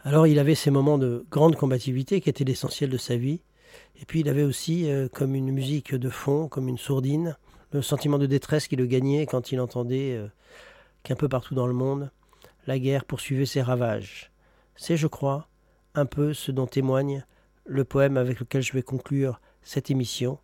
Alors 0.04 0.28
il 0.28 0.40
avait 0.40 0.56
ces 0.56 0.72
moments 0.72 0.98
de 0.98 1.26
grande 1.32 1.56
combativité 1.56 2.22
qui 2.22 2.30
étaient 2.30 2.44
l'essentiel 2.44 2.90
de 2.90 2.98
sa 2.98 3.18
vie, 3.18 3.42
et 4.00 4.06
puis 4.06 4.22
il 4.22 4.30
avait 4.30 4.44
aussi, 4.44 4.90
euh, 4.90 5.08
comme 5.10 5.36
une 5.36 5.52
musique 5.52 5.96
de 5.96 6.10
fond, 6.10 6.48
comme 6.48 6.68
une 6.68 6.78
sourdine, 6.78 7.36
le 7.72 7.82
sentiment 7.82 8.18
de 8.18 8.26
détresse 8.26 8.68
qui 8.68 8.76
le 8.76 8.86
gagnait 8.86 9.26
quand 9.26 9.52
il 9.52 9.60
entendait 9.60 10.16
euh, 10.16 10.28
qu'un 11.04 11.16
peu 11.16 11.28
partout 11.28 11.56
dans 11.56 11.68
le 11.68 11.74
monde, 11.74 12.12
la 12.68 12.80
guerre 12.80 13.06
poursuivait 13.06 13.46
ses 13.46 13.62
ravages. 13.62 14.32
C'est, 14.76 14.98
je 14.98 15.08
crois, 15.08 15.48
un 15.96 16.06
peu 16.06 16.34
ce 16.34 16.52
dont 16.52 16.68
témoigne 16.68 17.26
le 17.68 17.84
poème 17.84 18.18
avec 18.18 18.40
lequel 18.40 18.62
je 18.62 18.74
vais 18.74 18.82
conclure 18.82 19.40
cette 19.62 19.92
émission, 19.92 20.40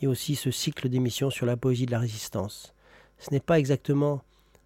et 0.00 0.06
aussi 0.06 0.36
ce 0.36 0.50
cycle 0.50 0.88
d'émissions 0.88 1.30
sur 1.30 1.46
la 1.46 1.56
poésie 1.56 1.86
de 1.86 1.90
la 1.90 1.98
résistance. 1.98 2.74
Ce 3.18 3.32
n'est 3.32 3.40
pas 3.40 3.58
exactement 3.58 4.22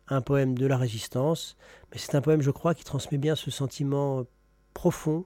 un 0.09 0.21
poème 0.21 0.57
de 0.57 0.67
la 0.67 0.77
résistance, 0.77 1.57
mais 1.91 1.99
c'est 1.99 2.15
un 2.15 2.21
poème, 2.21 2.43
je 2.43 2.51
crois, 2.51 2.75
qui 2.75 2.85
transmet 2.85 3.19
bien 3.19 3.35
ce 3.35 3.51
sentiment 3.51 4.27
profond 4.75 5.25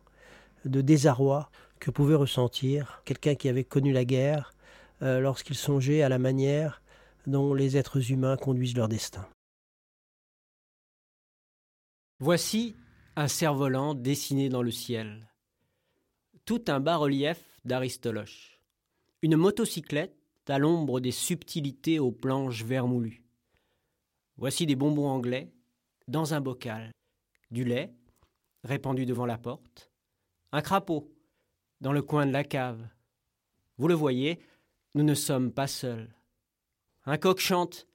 de 0.65 0.81
désarroi 0.81 1.51
que 1.81 1.91
pouvait 1.91 2.15
ressentir 2.15 3.03
quelqu'un 3.05 3.35
qui 3.35 3.49
avait 3.49 3.65
connu 3.65 3.93
la 3.93 4.05
guerre 4.05 4.55
euh, 5.03 5.21
lorsqu'il 5.21 5.57
songeait 5.57 6.03
à 6.03 6.09
la 6.09 6.19
manière 6.19 6.83
dont 7.27 7.53
les 7.53 7.77
êtres 7.77 8.11
humains 8.11 8.37
conduisent 8.37 8.77
leur 8.77 8.89
destin. 8.89 9.27
Voici 12.21 12.77
un 13.17 13.29
cerf-volant 13.29 13.95
dessiné 13.95 14.49
dans 14.49 14.63
le 14.63 14.71
ciel. 14.71 15.27
Tout 16.47 16.63
un 16.69 16.79
bas-relief 16.79 17.43
d'Aristoloche. 17.65 18.61
Une 19.21 19.35
motocyclette 19.35 20.15
à 20.47 20.61
l'ombre 20.61 21.01
des 21.01 21.11
subtilités 21.11 21.99
aux 21.99 22.13
planches 22.13 22.63
vermoulues. 22.63 23.25
Voici 24.37 24.65
des 24.65 24.77
bonbons 24.77 25.09
anglais 25.09 25.51
dans 26.07 26.35
un 26.35 26.41
bocal, 26.41 26.93
du 27.51 27.65
lait 27.65 27.93
répandu 28.63 29.07
devant 29.07 29.27
la 29.27 29.39
porte, 29.39 29.91
un 30.53 30.63
crapaud 30.63 31.13
dans 31.81 31.93
le 31.93 32.03
coin 32.03 32.27
de 32.27 32.33
la 32.33 32.45
cave. 32.45 32.89
Vous 33.77 33.89
le 33.89 33.95
voyez, 33.95 34.39
nous 34.95 35.03
ne 35.03 35.15
sommes 35.15 35.51
pas 35.51 35.67
seuls. 35.67 36.15
Un 37.07 37.19
coq 37.19 37.41
chante. 37.41 37.89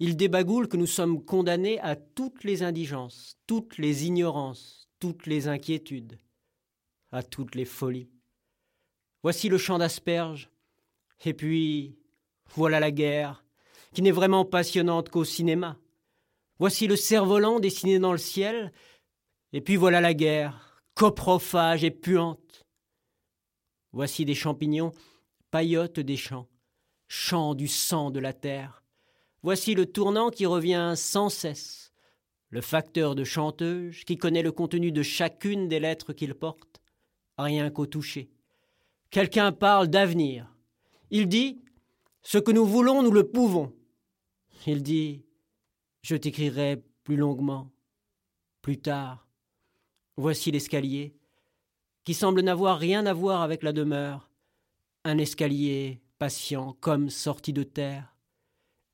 Il 0.00 0.16
débagoule 0.16 0.66
que 0.66 0.76
nous 0.76 0.88
sommes 0.88 1.24
condamnés 1.24 1.78
à 1.78 1.94
toutes 1.94 2.42
les 2.42 2.64
indigences, 2.64 3.38
toutes 3.46 3.78
les 3.78 4.06
ignorances, 4.06 4.88
toutes 4.98 5.26
les 5.26 5.46
inquiétudes, 5.46 6.18
à 7.12 7.22
toutes 7.22 7.54
les 7.54 7.64
folies. 7.64 8.10
Voici 9.22 9.48
le 9.48 9.58
champ 9.58 9.78
d'asperges, 9.78 10.50
et 11.24 11.34
puis 11.34 11.96
voilà 12.54 12.80
la 12.80 12.90
guerre, 12.90 13.44
qui 13.94 14.02
n'est 14.02 14.10
vraiment 14.10 14.44
passionnante 14.44 15.10
qu'au 15.10 15.24
cinéma. 15.24 15.78
Voici 16.58 16.86
le 16.86 16.96
cerf-volant 16.96 17.60
dessiné 17.60 17.98
dans 17.98 18.12
le 18.12 18.18
ciel, 18.18 18.72
et 19.52 19.60
puis 19.60 19.76
voilà 19.76 20.00
la 20.00 20.14
guerre, 20.14 20.82
coprophage 20.94 21.84
et 21.84 21.90
puante. 21.90 22.64
Voici 23.92 24.24
des 24.24 24.34
champignons, 24.34 24.92
paillotes 25.50 26.00
des 26.00 26.16
champs, 26.16 26.48
chants 27.08 27.54
du 27.54 27.68
sang 27.68 28.10
de 28.10 28.18
la 28.18 28.32
terre. 28.32 28.82
Voici 29.42 29.74
le 29.74 29.86
tournant 29.86 30.30
qui 30.30 30.46
revient 30.46 30.94
sans 30.96 31.28
cesse, 31.28 31.92
le 32.48 32.60
facteur 32.60 33.14
de 33.14 33.24
chanteuse 33.24 34.04
qui 34.04 34.16
connaît 34.16 34.42
le 34.42 34.52
contenu 34.52 34.92
de 34.92 35.02
chacune 35.02 35.68
des 35.68 35.80
lettres 35.80 36.12
qu'il 36.12 36.34
porte, 36.34 36.81
rien 37.38 37.70
qu'au 37.70 37.86
toucher. 37.86 38.30
Quelqu'un 39.10 39.52
parle 39.52 39.88
d'avenir. 39.88 40.54
Il 41.10 41.28
dit 41.28 41.60
Ce 42.22 42.38
que 42.38 42.52
nous 42.52 42.64
voulons, 42.64 43.02
nous 43.02 43.10
le 43.10 43.28
pouvons. 43.28 43.72
Il 44.66 44.82
dit 44.82 45.24
Je 46.02 46.16
t'écrirai 46.16 46.82
plus 47.04 47.16
longuement, 47.16 47.70
plus 48.62 48.78
tard. 48.78 49.26
Voici 50.16 50.50
l'escalier 50.50 51.14
qui 52.04 52.14
semble 52.14 52.40
n'avoir 52.40 52.78
rien 52.78 53.06
à 53.06 53.12
voir 53.12 53.42
avec 53.42 53.62
la 53.62 53.72
demeure, 53.72 54.28
un 55.04 55.18
escalier 55.18 56.00
patient 56.18 56.76
comme 56.80 57.10
sorti 57.10 57.52
de 57.52 57.62
terre. 57.62 58.16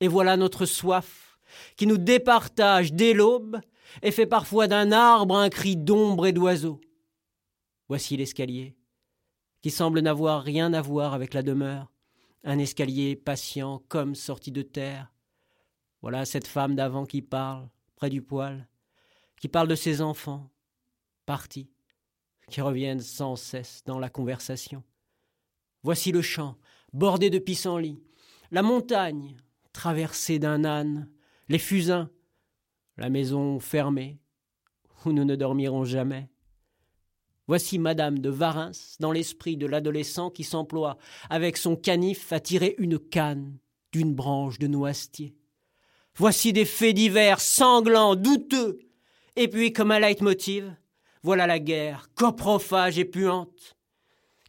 Et 0.01 0.09
voilà 0.09 0.37
notre 0.37 0.67
soif, 0.67 1.39
qui 1.77 1.87
nous 1.87 1.99
départage 1.99 2.93
dès 2.93 3.15
l'aube 3.15 3.61
et 4.03 4.11
fait 4.11 4.27
parfois 4.27 4.67
d'un 4.67 4.93
arbre 4.93 5.37
un 5.37 5.49
cri 5.49 5.77
d'ombre 5.77 6.27
et 6.27 6.33
d'oiseau. 6.33 6.81
Voici 7.89 8.17
l'escalier, 8.17 8.77
qui 9.63 9.71
semble 9.71 10.01
n'avoir 10.01 10.43
rien 10.43 10.73
à 10.73 10.83
voir 10.83 11.15
avec 11.15 11.35
la 11.35 11.43
demeure, 11.43 11.91
un 12.45 12.59
escalier 12.59 13.17
patient 13.17 13.83
comme 13.89 14.15
sorti 14.15 14.53
de 14.53 14.63
terre. 14.63 15.13
Voilà 16.03 16.25
cette 16.25 16.47
femme 16.47 16.77
d'avant 16.77 17.07
qui 17.07 17.23
parle, 17.23 17.69
près 17.97 18.11
du 18.11 18.23
poêle, 18.23 18.69
qui 19.41 19.49
parle 19.49 19.69
de 19.69 19.75
ses 19.75 20.01
enfants, 20.03 20.51
partis, 21.27 21.71
qui 22.51 22.61
reviennent 22.61 23.01
sans 23.01 23.37
cesse 23.37 23.83
dans 23.85 23.99
la 23.99 24.11
conversation. 24.11 24.85
Voici 25.83 26.13
le 26.13 26.23
champ, 26.23 26.57
bordé 26.93 27.31
de 27.31 27.39
pissenlits, 27.39 28.03
la 28.51 28.63
montagne, 28.63 29.37
traversée 29.73 30.39
d'un 30.39 30.65
âne, 30.65 31.09
les 31.49 31.59
fusains, 31.59 32.11
la 32.97 33.11
maison 33.11 33.61
fermée, 33.61 34.19
où 35.05 35.13
nous 35.13 35.25
ne 35.25 35.37
dormirons 35.37 35.85
jamais. 35.85 36.29
Voici 37.49 37.79
Madame 37.79 38.19
de 38.19 38.29
Varins 38.29 38.73
dans 39.01 39.11
l'esprit 39.11 39.57
de 39.57 39.67
l'adolescent 39.67 40.31
qui 40.31 40.45
s'emploie 40.45 40.99
avec 41.31 41.57
son 41.57 41.77
canif 41.77 42.31
à 42.31 42.41
tirer 42.41 42.75
une 42.77 42.99
canne 42.99 43.59
d'une 43.91 44.15
branche 44.15 44.59
de 44.59 44.67
noisetier. 44.67 45.35
Voici 46.15 46.53
des 46.53 46.67
faits 46.67 46.95
divers 46.95 47.41
sanglants, 47.41 48.17
douteux, 48.17 48.79
et 49.35 49.49
puis 49.49 49.73
comme 49.73 49.93
un 49.93 49.99
leitmotiv, 49.99 50.77
voilà 51.23 51.47
la 51.47 51.59
guerre, 51.59 52.11
coprophage 52.15 52.99
et 52.99 53.07
puante. 53.07 53.77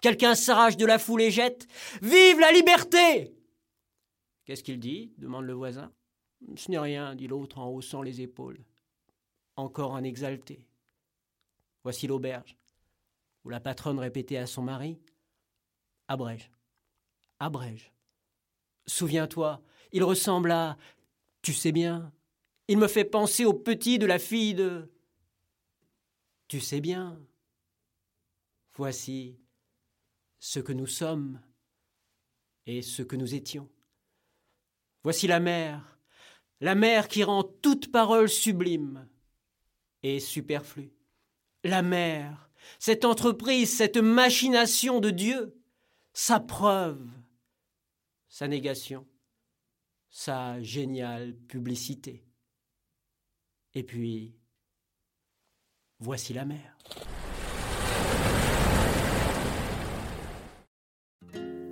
Quelqu'un 0.02 0.36
s'arrache 0.36 0.76
de 0.76 0.86
la 0.86 1.00
foule 1.00 1.22
et 1.22 1.32
jette 1.32 1.68
Vive 2.02 2.40
la 2.40 2.52
liberté 2.52 3.34
Qu'est-ce 4.44 4.64
qu'il 4.64 4.80
dit? 4.80 5.14
demande 5.18 5.46
le 5.46 5.54
voisin. 5.54 5.94
Ce 6.56 6.70
n'est 6.70 6.80
rien, 6.80 7.16
dit 7.16 7.28
l'autre 7.28 7.60
en 7.60 7.70
haussant 7.70 8.02
les 8.02 8.20
épaules. 8.20 8.60
Encore 9.56 9.96
un 9.96 10.04
exalté. 10.04 10.66
Voici 11.84 12.08
l'auberge, 12.08 12.58
où 13.44 13.50
la 13.50 13.60
patronne 13.60 14.00
répétait 14.00 14.38
à 14.38 14.48
son 14.48 14.62
mari 14.62 15.00
Abrège, 16.08 16.52
abrège. 17.40 17.92
Souviens-toi, 18.88 19.62
il 19.92 20.04
ressemble 20.04 20.52
à. 20.52 20.78
Tu 21.42 21.54
sais 21.54 21.72
bien, 21.72 22.12
il 22.68 22.78
me 22.78 22.88
fait 22.88 23.06
penser 23.06 23.46
au 23.46 23.54
petit 23.54 24.00
de 24.00 24.06
la 24.06 24.20
fille 24.20 24.56
de. 24.56 24.92
Tu 26.48 26.60
sais 26.60 26.82
bien. 26.82 27.20
Voici 28.76 29.38
ce 30.40 30.60
que 30.60 30.72
nous 30.72 30.88
sommes 30.88 31.40
et 32.66 32.82
ce 32.82 33.04
que 33.04 33.16
nous 33.16 33.36
étions. 33.36 33.70
Voici 35.04 35.28
la 35.28 35.40
mer, 35.40 36.00
la 36.60 36.76
mer 36.76 37.08
qui 37.08 37.24
rend 37.24 37.44
toute 37.44 37.92
parole 37.92 38.30
sublime 38.30 39.08
et 40.04 40.20
superflue. 40.20 40.92
La 41.64 41.82
mer, 41.82 42.49
cette 42.78 43.06
entreprise, 43.06 43.76
cette 43.76 43.98
machination 43.98 45.00
de 45.00 45.10
Dieu, 45.10 45.56
sa 46.14 46.40
preuve, 46.40 47.08
sa 48.28 48.48
négation, 48.48 49.08
sa 50.10 50.62
géniale 50.62 51.34
publicité. 51.34 52.26
Et 53.74 53.84
puis, 53.84 54.36
voici 56.00 56.34
la 56.34 56.46
mer. 56.46 56.78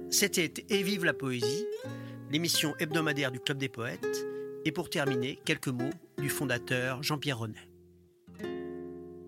C'était 0.09 0.53
Et 0.69 0.83
vive 0.83 1.05
la 1.05 1.13
poésie, 1.13 1.65
l'émission 2.31 2.75
hebdomadaire 2.79 3.31
du 3.31 3.39
Club 3.39 3.57
des 3.57 3.69
poètes. 3.69 4.25
Et 4.65 4.71
pour 4.71 4.89
terminer, 4.89 5.39
quelques 5.45 5.67
mots 5.67 5.93
du 6.17 6.29
fondateur 6.29 7.03
Jean-Pierre 7.03 7.39
Renet. 7.39 7.66